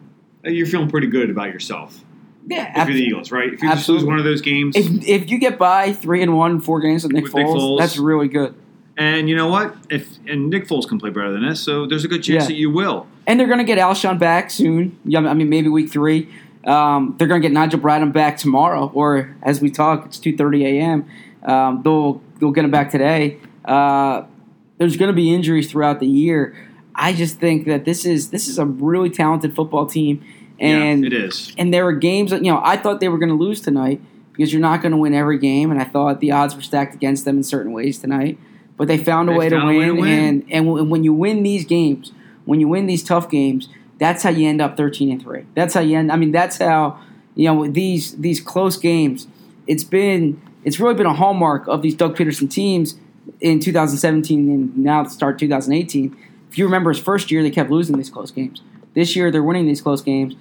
Uh, 0.46 0.50
You're 0.50 0.66
feeling 0.66 0.90
pretty 0.90 1.08
good 1.08 1.30
about 1.30 1.48
yourself 1.54 2.04
Yeah. 2.48 2.82
if 2.82 2.88
you're 2.88 2.98
the 2.98 3.04
Eagles, 3.04 3.32
right? 3.32 3.54
If 3.54 3.62
you 3.62 3.68
just 3.68 3.80
Absolutely. 3.82 4.04
lose 4.06 4.08
one 4.10 4.18
of 4.20 4.24
those 4.26 4.42
games, 4.42 4.76
If, 4.76 5.08
if 5.08 5.30
you 5.30 5.38
get 5.38 5.60
by 5.60 5.92
three 5.94 6.22
and 6.24 6.36
one, 6.36 6.60
four 6.62 6.80
games 6.80 7.04
with 7.04 7.12
Nick, 7.12 7.26
With 7.26 7.36
Nick 7.36 7.46
Foles, 7.46 7.58
Foles. 7.60 7.80
that's 7.80 7.98
really 8.00 8.28
good. 8.28 8.56
And 8.98 9.30
you 9.30 9.36
know 9.36 9.48
what? 9.48 9.76
If 9.90 10.18
and 10.28 10.50
Nick 10.50 10.68
Foles 10.68 10.88
can 10.88 11.00
play 11.00 11.10
better 11.10 11.32
than 11.32 11.48
this, 11.48 11.60
so 11.60 11.86
there's 11.86 12.04
a 12.06 12.08
good 12.08 12.24
chance 12.24 12.44
Yeah. 12.44 12.48
that 12.48 12.56
you 12.56 12.70
will. 12.72 13.08
And 13.28 13.40
they're 13.40 13.48
going 13.48 13.60
to 13.60 13.64
get 13.66 13.78
Alshon 13.78 14.20
back 14.20 14.50
soon. 14.52 14.98
Yeah, 15.06 15.20
I 15.20 15.34
mean, 15.34 15.50
maybe 15.50 15.70
week 15.70 15.90
three. 15.92 16.28
Um, 16.66 17.16
they're 17.18 17.28
going 17.28 17.42
to 17.42 17.48
get 17.48 17.54
Nigel 17.54 17.80
Bradham 17.80 18.12
back 18.14 18.38
tomorrow, 18.38 18.92
or 18.94 19.36
as 19.42 19.62
we 19.62 19.72
talk, 19.72 20.06
it's 20.06 20.20
two 20.20 20.36
thirty 20.36 20.66
a.m. 20.66 21.06
Um, 21.44 21.82
they'll 21.84 22.22
they'll 22.40 22.52
get 22.52 22.66
him 22.66 22.72
back 22.72 22.92
today. 22.92 23.38
Uh, 23.66 24.24
there's 24.78 24.98
going 24.98 25.10
to 25.10 25.16
be 25.16 25.34
injuries 25.34 25.70
throughout 25.72 26.00
the 26.00 26.08
year. 26.08 26.56
I 26.94 27.14
just 27.14 27.40
think 27.40 27.66
that 27.66 27.86
this 27.86 28.06
is 28.06 28.30
this 28.30 28.48
is 28.48 28.60
a 28.60 28.66
really 28.66 29.10
talented 29.10 29.56
football 29.56 29.86
team, 29.86 30.24
and 30.60 31.02
yeah, 31.04 31.08
it 31.08 31.14
is. 31.14 31.54
and 31.58 31.74
there 31.74 31.86
were 31.86 31.94
games 31.94 32.32
that 32.32 32.44
you 32.46 32.52
know 32.52 32.62
I 32.64 32.78
thought 32.78 33.00
they 33.00 33.10
were 33.10 33.18
going 33.18 33.30
to 33.30 33.36
lose 33.36 33.62
tonight 33.62 34.02
because 34.34 34.52
you're 34.52 34.62
not 34.62 34.82
going 34.82 34.92
to 34.92 34.98
win 34.98 35.14
every 35.14 35.40
game, 35.40 35.72
and 35.72 35.82
I 35.82 35.86
thought 35.86 36.20
the 36.20 36.32
odds 36.32 36.56
were 36.56 36.62
stacked 36.62 36.94
against 36.94 37.26
them 37.26 37.38
in 37.38 37.44
certain 37.44 37.72
ways 37.72 37.98
tonight. 38.00 38.38
But 38.82 38.88
they 38.88 38.98
found 38.98 39.30
a, 39.30 39.34
They 39.34 39.38
way, 39.38 39.50
to 39.50 39.58
found 39.60 39.70
a 39.76 39.78
way 39.80 39.86
to 39.86 39.92
win, 39.94 40.10
and 40.10 40.44
and 40.50 40.66
w- 40.66 40.84
when 40.84 41.04
you 41.04 41.14
win 41.14 41.44
these 41.44 41.66
games, 41.66 42.12
when 42.46 42.60
you 42.60 42.68
win 42.68 42.88
these 42.88 43.04
tough 43.04 43.30
games, 43.30 43.70
that's 44.00 44.24
how 44.24 44.32
you 44.32 44.48
end 44.50 44.60
up 44.60 44.76
13 44.76 45.12
and 45.12 45.22
three. 45.22 45.44
That's 45.54 45.76
how 45.76 45.82
you 45.82 46.00
end. 46.00 46.12
I 46.12 46.16
mean, 46.16 46.32
that's 46.32 46.58
how 46.58 46.98
you 47.36 47.46
know 47.46 47.54
with 47.54 47.76
these 47.76 48.16
these 48.18 48.42
close 48.42 48.78
games. 48.78 49.28
It's 49.68 49.84
been 49.84 50.42
it's 50.64 50.80
really 50.80 50.96
been 50.96 51.06
a 51.06 51.14
hallmark 51.14 51.68
of 51.68 51.84
these 51.84 51.94
Doug 51.94 52.18
Pederson 52.18 52.50
teams 52.50 52.96
in 53.40 53.60
2017 53.60 54.50
and 54.50 54.76
now 54.78 55.04
to 55.04 55.12
start 55.12 55.38
2018. 55.38 56.18
If 56.50 56.58
you 56.58 56.66
remember 56.66 56.90
his 56.92 57.00
first 57.00 57.30
year, 57.30 57.44
they 57.44 57.52
kept 57.52 57.70
losing 57.70 57.98
these 57.98 58.10
close 58.10 58.32
games. 58.32 58.64
This 58.96 59.16
year, 59.16 59.30
they're 59.30 59.44
winning 59.44 59.68
these 59.68 59.80
close 59.82 60.02
games. 60.02 60.34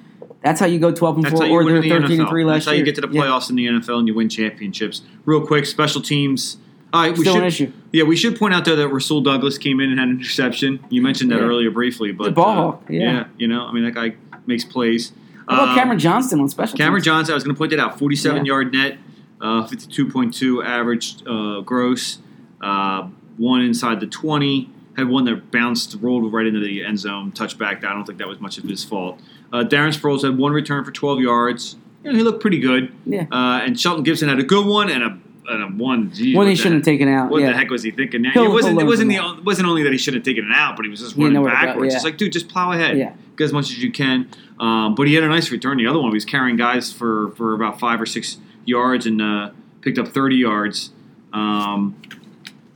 That's 0.42 0.58
how 0.58 0.64
you 0.64 0.78
go 0.78 0.90
12 0.92 1.16
and 1.16 1.24
That's 1.26 1.34
4, 1.38 1.46
or 1.46 1.62
they're 1.64 1.76
in 1.76 1.82
the 1.82 1.88
13 1.90 2.16
NFL. 2.16 2.20
and 2.20 2.28
3 2.30 2.44
last 2.44 2.54
That's 2.54 2.64
how 2.66 2.72
you 2.72 2.76
year. 2.78 2.84
get 2.86 2.94
to 2.94 3.00
the 3.02 3.08
Yeah. 3.12 3.20
playoffs 3.20 3.50
in 3.50 3.56
the 3.56 3.66
NFL 3.66 3.98
and 3.98 4.08
you 4.08 4.14
win 4.14 4.30
championships. 4.30 5.02
Real 5.26 5.42
quick, 5.46 5.66
special 5.66 6.00
teams. 6.00 6.56
All 6.92 7.02
right, 7.02 7.12
we 7.16 7.20
Still 7.20 7.34
should, 7.34 7.42
an 7.42 7.46
issue. 7.48 7.72
Yeah, 7.92 8.04
we 8.04 8.16
should 8.16 8.36
point 8.38 8.52
out 8.54 8.64
though 8.64 8.76
that 8.76 8.88
Rasul 8.88 9.20
Douglas 9.20 9.58
came 9.58 9.80
in 9.80 9.90
and 9.90 9.98
had 10.00 10.08
an 10.08 10.16
interception. 10.16 10.80
You 10.90 11.02
mentioned 11.02 11.30
that 11.30 11.38
Yeah. 11.40 11.46
earlier 11.46 11.70
briefly, 11.70 12.10
but 12.12 12.28
a 12.28 12.30
ball 12.32 12.50
uh, 12.50 12.54
hawk, 12.54 12.84
yeah. 12.88 13.24
you 13.38 13.46
know, 13.46 13.64
I 13.66 13.72
mean 13.72 13.84
that 13.84 13.94
guy 13.94 14.14
makes 14.46 14.64
plays. 14.64 15.12
How 15.48 15.54
about 15.56 15.68
Um, 15.70 15.74
Cameron 15.76 15.98
Johnston 15.98 16.40
on 16.40 16.48
special 16.48 16.76
Cameron 16.76 17.00
teams? 17.00 17.06
Johnston, 17.06 17.32
I 17.32 17.36
was 17.36 17.44
going 17.44 17.54
to 17.54 17.58
point 17.58 17.70
that 17.70 17.78
out. 17.80 17.98
47 17.98 18.44
Yeah. 18.44 18.50
yard 18.52 18.72
net, 18.72 18.98
uh, 19.40 19.62
52.2 19.66 20.62
average 20.64 21.16
uh, 21.26 21.60
gross, 21.60 22.18
uh, 22.60 23.04
one 23.36 23.60
inside 23.62 24.00
the 24.00 24.06
20. 24.06 24.70
Had 24.96 25.08
one 25.08 25.24
that 25.26 25.50
bounced, 25.52 25.96
rolled 26.00 26.30
right 26.32 26.46
into 26.46 26.60
the 26.60 26.84
end 26.84 26.98
zone, 26.98 27.30
touchback. 27.32 27.84
I 27.84 27.92
don't 27.94 28.04
think 28.04 28.18
that 28.18 28.28
was 28.28 28.40
much 28.40 28.58
of 28.58 28.64
his 28.64 28.84
fault. 28.84 29.20
Uh, 29.52 29.58
Darren 29.64 29.96
Sproles 29.96 30.22
had 30.24 30.36
one 30.36 30.52
return 30.52 30.84
for 30.84 30.90
12 30.90 31.20
yards. 31.20 31.76
You 32.04 32.10
know, 32.12 32.16
he 32.18 32.22
looked 32.24 32.40
pretty 32.40 32.58
good. 32.58 32.92
Yeah. 33.06 33.26
Uh, 33.30 33.60
and 33.64 33.78
Shelton 33.78 34.02
Gibson 34.02 34.28
had 34.28 34.38
a 34.40 34.42
good 34.44 34.66
one 34.66 34.90
and 34.90 35.02
a, 35.04 35.18
and 35.48 35.62
a 35.62 35.66
one. 35.66 36.12
Geez, 36.12 36.36
One 36.36 36.46
he 36.46 36.54
shouldn't 36.54 36.76
have 36.76 36.84
taken 36.84 37.08
out. 37.08 37.30
What 37.30 37.40
yeah. 37.40 37.48
the 37.48 37.56
heck 37.56 37.70
was 37.70 37.82
he 37.82 37.90
thinking? 37.90 38.22
Now? 38.22 38.30
He'll- 38.32 38.44
it 38.44 38.50
wasn't. 38.50 38.80
It 38.80 38.84
wasn't 38.84 39.10
the. 39.10 39.16
It 39.16 39.44
wasn't 39.44 39.68
only 39.68 39.82
that 39.82 39.92
he 39.92 39.98
shouldn't 39.98 40.26
have 40.26 40.34
taken 40.34 40.50
it 40.50 40.54
out, 40.54 40.76
but 40.76 40.84
he 40.84 40.90
was 40.90 41.00
just 41.00 41.16
running 41.16 41.32
know 41.34 41.42
where 41.42 41.50
go, 41.50 41.66
backwards. 41.66 41.92
yeah. 41.92 41.96
It's 41.96 42.04
like, 42.04 42.16
dude, 42.16 42.32
just 42.32 42.48
plow 42.48 42.72
ahead. 42.72 42.98
Yeah. 42.98 43.14
Get 43.36 43.44
as 43.44 43.52
much 43.52 43.70
as 43.70 43.82
you 43.82 43.90
can. 43.90 44.28
Um, 44.58 44.94
but 44.94 45.06
he 45.06 45.14
had 45.14 45.24
a 45.24 45.28
nice 45.28 45.50
return. 45.50 45.78
The 45.78 45.86
other 45.86 45.98
one, 45.98 46.10
he 46.10 46.14
was 46.14 46.24
carrying 46.24 46.56
guys 46.56 46.92
for 46.92 47.30
for 47.32 47.54
about 47.54 47.80
five 47.80 48.00
or 48.00 48.06
six 48.06 48.36
yards 48.64 49.06
and 49.06 49.20
uh, 49.22 49.50
picked 49.80 49.98
up 49.98 50.08
30 50.08 50.36
yards 50.36 50.90
um, 51.32 52.00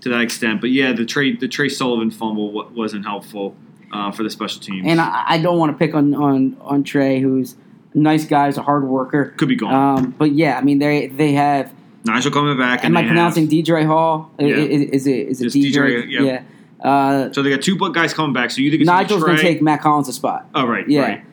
to 0.00 0.08
that 0.08 0.20
extent. 0.20 0.60
But 0.60 0.70
yeah, 0.70 0.92
the 0.92 1.04
trade 1.04 1.40
the 1.40 1.48
Tre 1.48 1.68
Sullivan 1.68 2.10
fumble 2.10 2.52
wa- 2.52 2.68
wasn't 2.74 3.04
helpful 3.04 3.54
uh, 3.92 4.10
for 4.12 4.22
the 4.22 4.30
special 4.30 4.60
teams. 4.60 4.86
And 4.86 5.00
I, 5.00 5.24
I 5.28 5.38
don't 5.38 5.58
want 5.58 5.72
to 5.72 5.78
pick 5.78 5.94
on, 5.94 6.14
on, 6.14 6.56
on 6.60 6.84
Tre, 6.84 7.20
who's 7.20 7.56
a 7.94 7.98
nice 7.98 8.24
guy, 8.24 8.46
who's 8.46 8.58
a 8.58 8.62
hard 8.62 8.84
worker. 8.84 9.34
could 9.36 9.48
be 9.48 9.56
gone. 9.56 9.74
Um, 9.74 10.14
but 10.18 10.32
yeah, 10.32 10.58
I 10.58 10.62
mean, 10.62 10.78
they 10.78 11.06
they 11.08 11.32
have. 11.32 11.72
Nigel 12.04 12.30
coming 12.30 12.56
back. 12.58 12.84
Am 12.84 12.96
and 12.96 12.98
I 12.98 13.08
pronouncing 13.08 13.48
have- 13.50 13.86
Hall? 13.86 14.30
Yeah. 14.38 14.46
i- 14.46 14.58
Is, 14.58 15.06
it 15.06 15.28
is 15.28 15.40
it 15.40 15.46
Deidre? 15.52 15.72
Deidre, 15.72 16.10
yeah. 16.10 16.20
Yeah. 16.22 16.42
Uh, 16.88 17.32
So 17.32 17.42
they 17.42 17.50
got 17.50 17.62
two 17.62 17.76
guys 17.92 18.12
coming 18.12 18.32
back. 18.34 18.50
So 18.50 18.60
you 18.60 18.70
think 18.70 18.82
it's 18.82 18.86
Nigel's 18.88 19.22
going 19.24 19.36
to 19.36 19.42
take 19.42 19.62
Matt 19.62 19.80
Collins' 19.80 20.14
spot. 20.14 20.46
Oh 20.54 20.66
right, 20.66 20.86
Yeah. 20.88 21.00
right. 21.02 21.24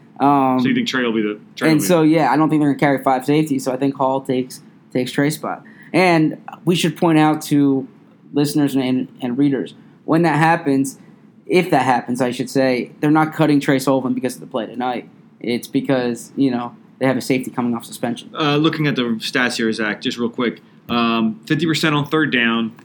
Um, 0.54 0.60
So 0.60 0.67
you 0.69 0.76
think 0.76 0.88
Tre 0.88 1.04
will 1.04 1.13
be 1.13 1.22
the? 1.22 1.39
Tre 1.56 1.72
and 1.72 1.84
so 1.84 2.04
yeah, 2.04 2.32
I 2.32 2.38
don't 2.38 2.50
think 2.50 2.62
they're 2.62 2.69
going 2.69 2.80
to 2.80 2.86
carry 2.86 3.04
five 3.04 3.26
safeties. 3.26 3.63
So 3.65 3.72
I 3.74 3.78
think 3.78 3.95
Hall 3.95 4.22
takes 4.22 4.62
takes 4.93 5.12
Tre's 5.12 5.36
spot. 5.36 5.63
And 5.93 6.38
we 6.63 6.76
should 6.76 6.95
point 6.95 7.17
out 7.19 7.41
to 7.43 7.88
listeners 8.34 8.76
and, 8.76 9.10
and 9.22 9.38
readers 9.38 9.74
when 10.06 10.22
that 10.22 10.38
happens, 10.38 10.98
if 11.45 11.69
that 11.72 11.84
happens, 11.84 12.22
I 12.22 12.32
should 12.32 12.50
say, 12.50 12.91
they're 13.02 13.12
not 13.12 13.34
cutting 13.34 13.60
Tre 13.60 13.78
Sullivan 13.78 14.13
because 14.13 14.36
of 14.36 14.41
the 14.41 14.48
play 14.48 14.65
tonight. 14.67 15.10
It's 15.41 15.67
because 15.67 16.32
you 16.38 16.50
know 16.52 16.76
they 17.00 17.08
have 17.08 17.17
a 17.17 17.22
safety 17.22 17.52
coming 17.52 17.74
off 17.76 17.84
suspension. 17.84 18.30
uh, 18.39 18.56
looking 18.58 18.88
at 18.88 18.95
the 18.95 19.02
stats 19.19 19.58
here, 19.58 19.72
Zach, 19.74 20.02
just 20.02 20.17
real 20.17 20.30
quick. 20.30 20.62
Um, 20.89 21.41
Fifty 21.46 21.65
percent 21.65 21.96
on 21.96 22.06
third 22.06 22.32
down, 22.32 22.76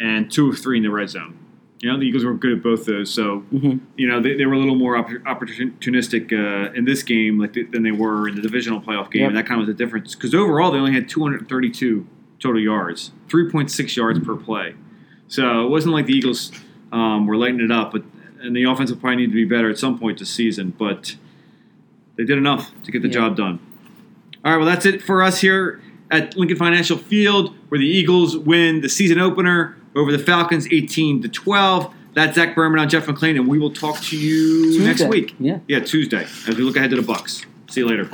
and 0.00 0.30
two 0.30 0.50
of 0.50 0.58
three 0.58 0.78
in 0.78 0.82
the 0.82 0.90
red 0.90 1.10
zone. 1.10 1.38
You 1.80 1.92
know, 1.92 1.98
the 1.98 2.06
Eagles 2.06 2.24
were 2.24 2.32
good 2.34 2.52
at 2.52 2.62
both 2.62 2.86
those. 2.86 3.12
So 3.12 3.40
hmm 3.40 3.76
you 3.96 4.08
know 4.08 4.20
they, 4.20 4.36
they 4.36 4.46
were 4.46 4.54
a 4.54 4.58
little 4.58 4.74
more 4.74 4.94
oppor- 4.94 5.22
opportunistic 5.22 6.32
uh, 6.32 6.72
in 6.72 6.84
this 6.84 7.02
game, 7.02 7.38
like 7.38 7.52
th- 7.52 7.70
than 7.70 7.82
they 7.82 7.92
were 7.92 8.28
in 8.28 8.34
the 8.34 8.42
divisional 8.42 8.80
playoff 8.80 9.10
game. 9.10 9.22
Yep. 9.22 9.28
And 9.28 9.36
that 9.36 9.46
kind 9.46 9.60
of 9.60 9.66
was 9.66 9.76
the 9.76 9.84
difference 9.84 10.14
because 10.14 10.34
overall 10.34 10.70
they 10.72 10.78
only 10.78 10.92
had 10.92 11.08
232 11.08 12.06
total 12.40 12.60
yards, 12.60 13.12
3.6 13.28 13.96
yards 13.96 14.18
per 14.20 14.36
play. 14.36 14.74
So 15.28 15.64
it 15.64 15.68
wasn't 15.68 15.94
like 15.94 16.06
the 16.06 16.12
Eagles 16.14 16.52
um, 16.92 17.26
were 17.26 17.36
lighting 17.36 17.60
it 17.60 17.70
up, 17.70 17.92
but 17.92 18.02
and 18.40 18.54
the 18.54 18.64
offense 18.64 18.90
will 18.90 18.98
probably 18.98 19.16
need 19.16 19.28
to 19.28 19.34
be 19.34 19.44
better 19.44 19.70
at 19.70 19.78
some 19.78 19.98
point 19.98 20.18
this 20.18 20.30
season. 20.30 20.74
But 20.78 21.16
they 22.16 22.24
did 22.24 22.38
enough 22.38 22.72
to 22.84 22.92
get 22.92 23.02
the 23.02 23.08
job 23.08 23.36
done. 23.36 23.58
All 24.44 24.52
right, 24.52 24.56
well 24.58 24.66
that's 24.66 24.86
it 24.86 25.02
for 25.02 25.22
us 25.22 25.40
here 25.40 25.82
at 26.10 26.36
Lincoln 26.36 26.56
Financial 26.56 26.98
Field, 26.98 27.54
where 27.68 27.78
the 27.78 27.86
Eagles 27.86 28.36
win 28.36 28.80
the 28.80 28.88
season 28.88 29.18
opener 29.18 29.76
over 29.94 30.12
the 30.12 30.18
Falcons, 30.18 30.66
18 30.70 31.22
to 31.22 31.28
12. 31.28 31.92
That's 32.14 32.36
Zach 32.36 32.54
Berman 32.54 32.78
on 32.78 32.88
Jeff 32.88 33.06
McLane, 33.06 33.36
and 33.36 33.48
we 33.48 33.58
will 33.58 33.72
talk 33.72 34.00
to 34.02 34.16
you 34.16 34.84
next 34.84 35.04
week. 35.04 35.34
Yeah. 35.40 35.58
Yeah, 35.66 35.80
Tuesday, 35.80 36.24
as 36.46 36.56
we 36.56 36.62
look 36.62 36.76
ahead 36.76 36.90
to 36.90 36.96
the 36.96 37.02
Bucs. 37.02 37.44
See 37.68 37.80
you 37.80 37.88
later. 37.88 38.08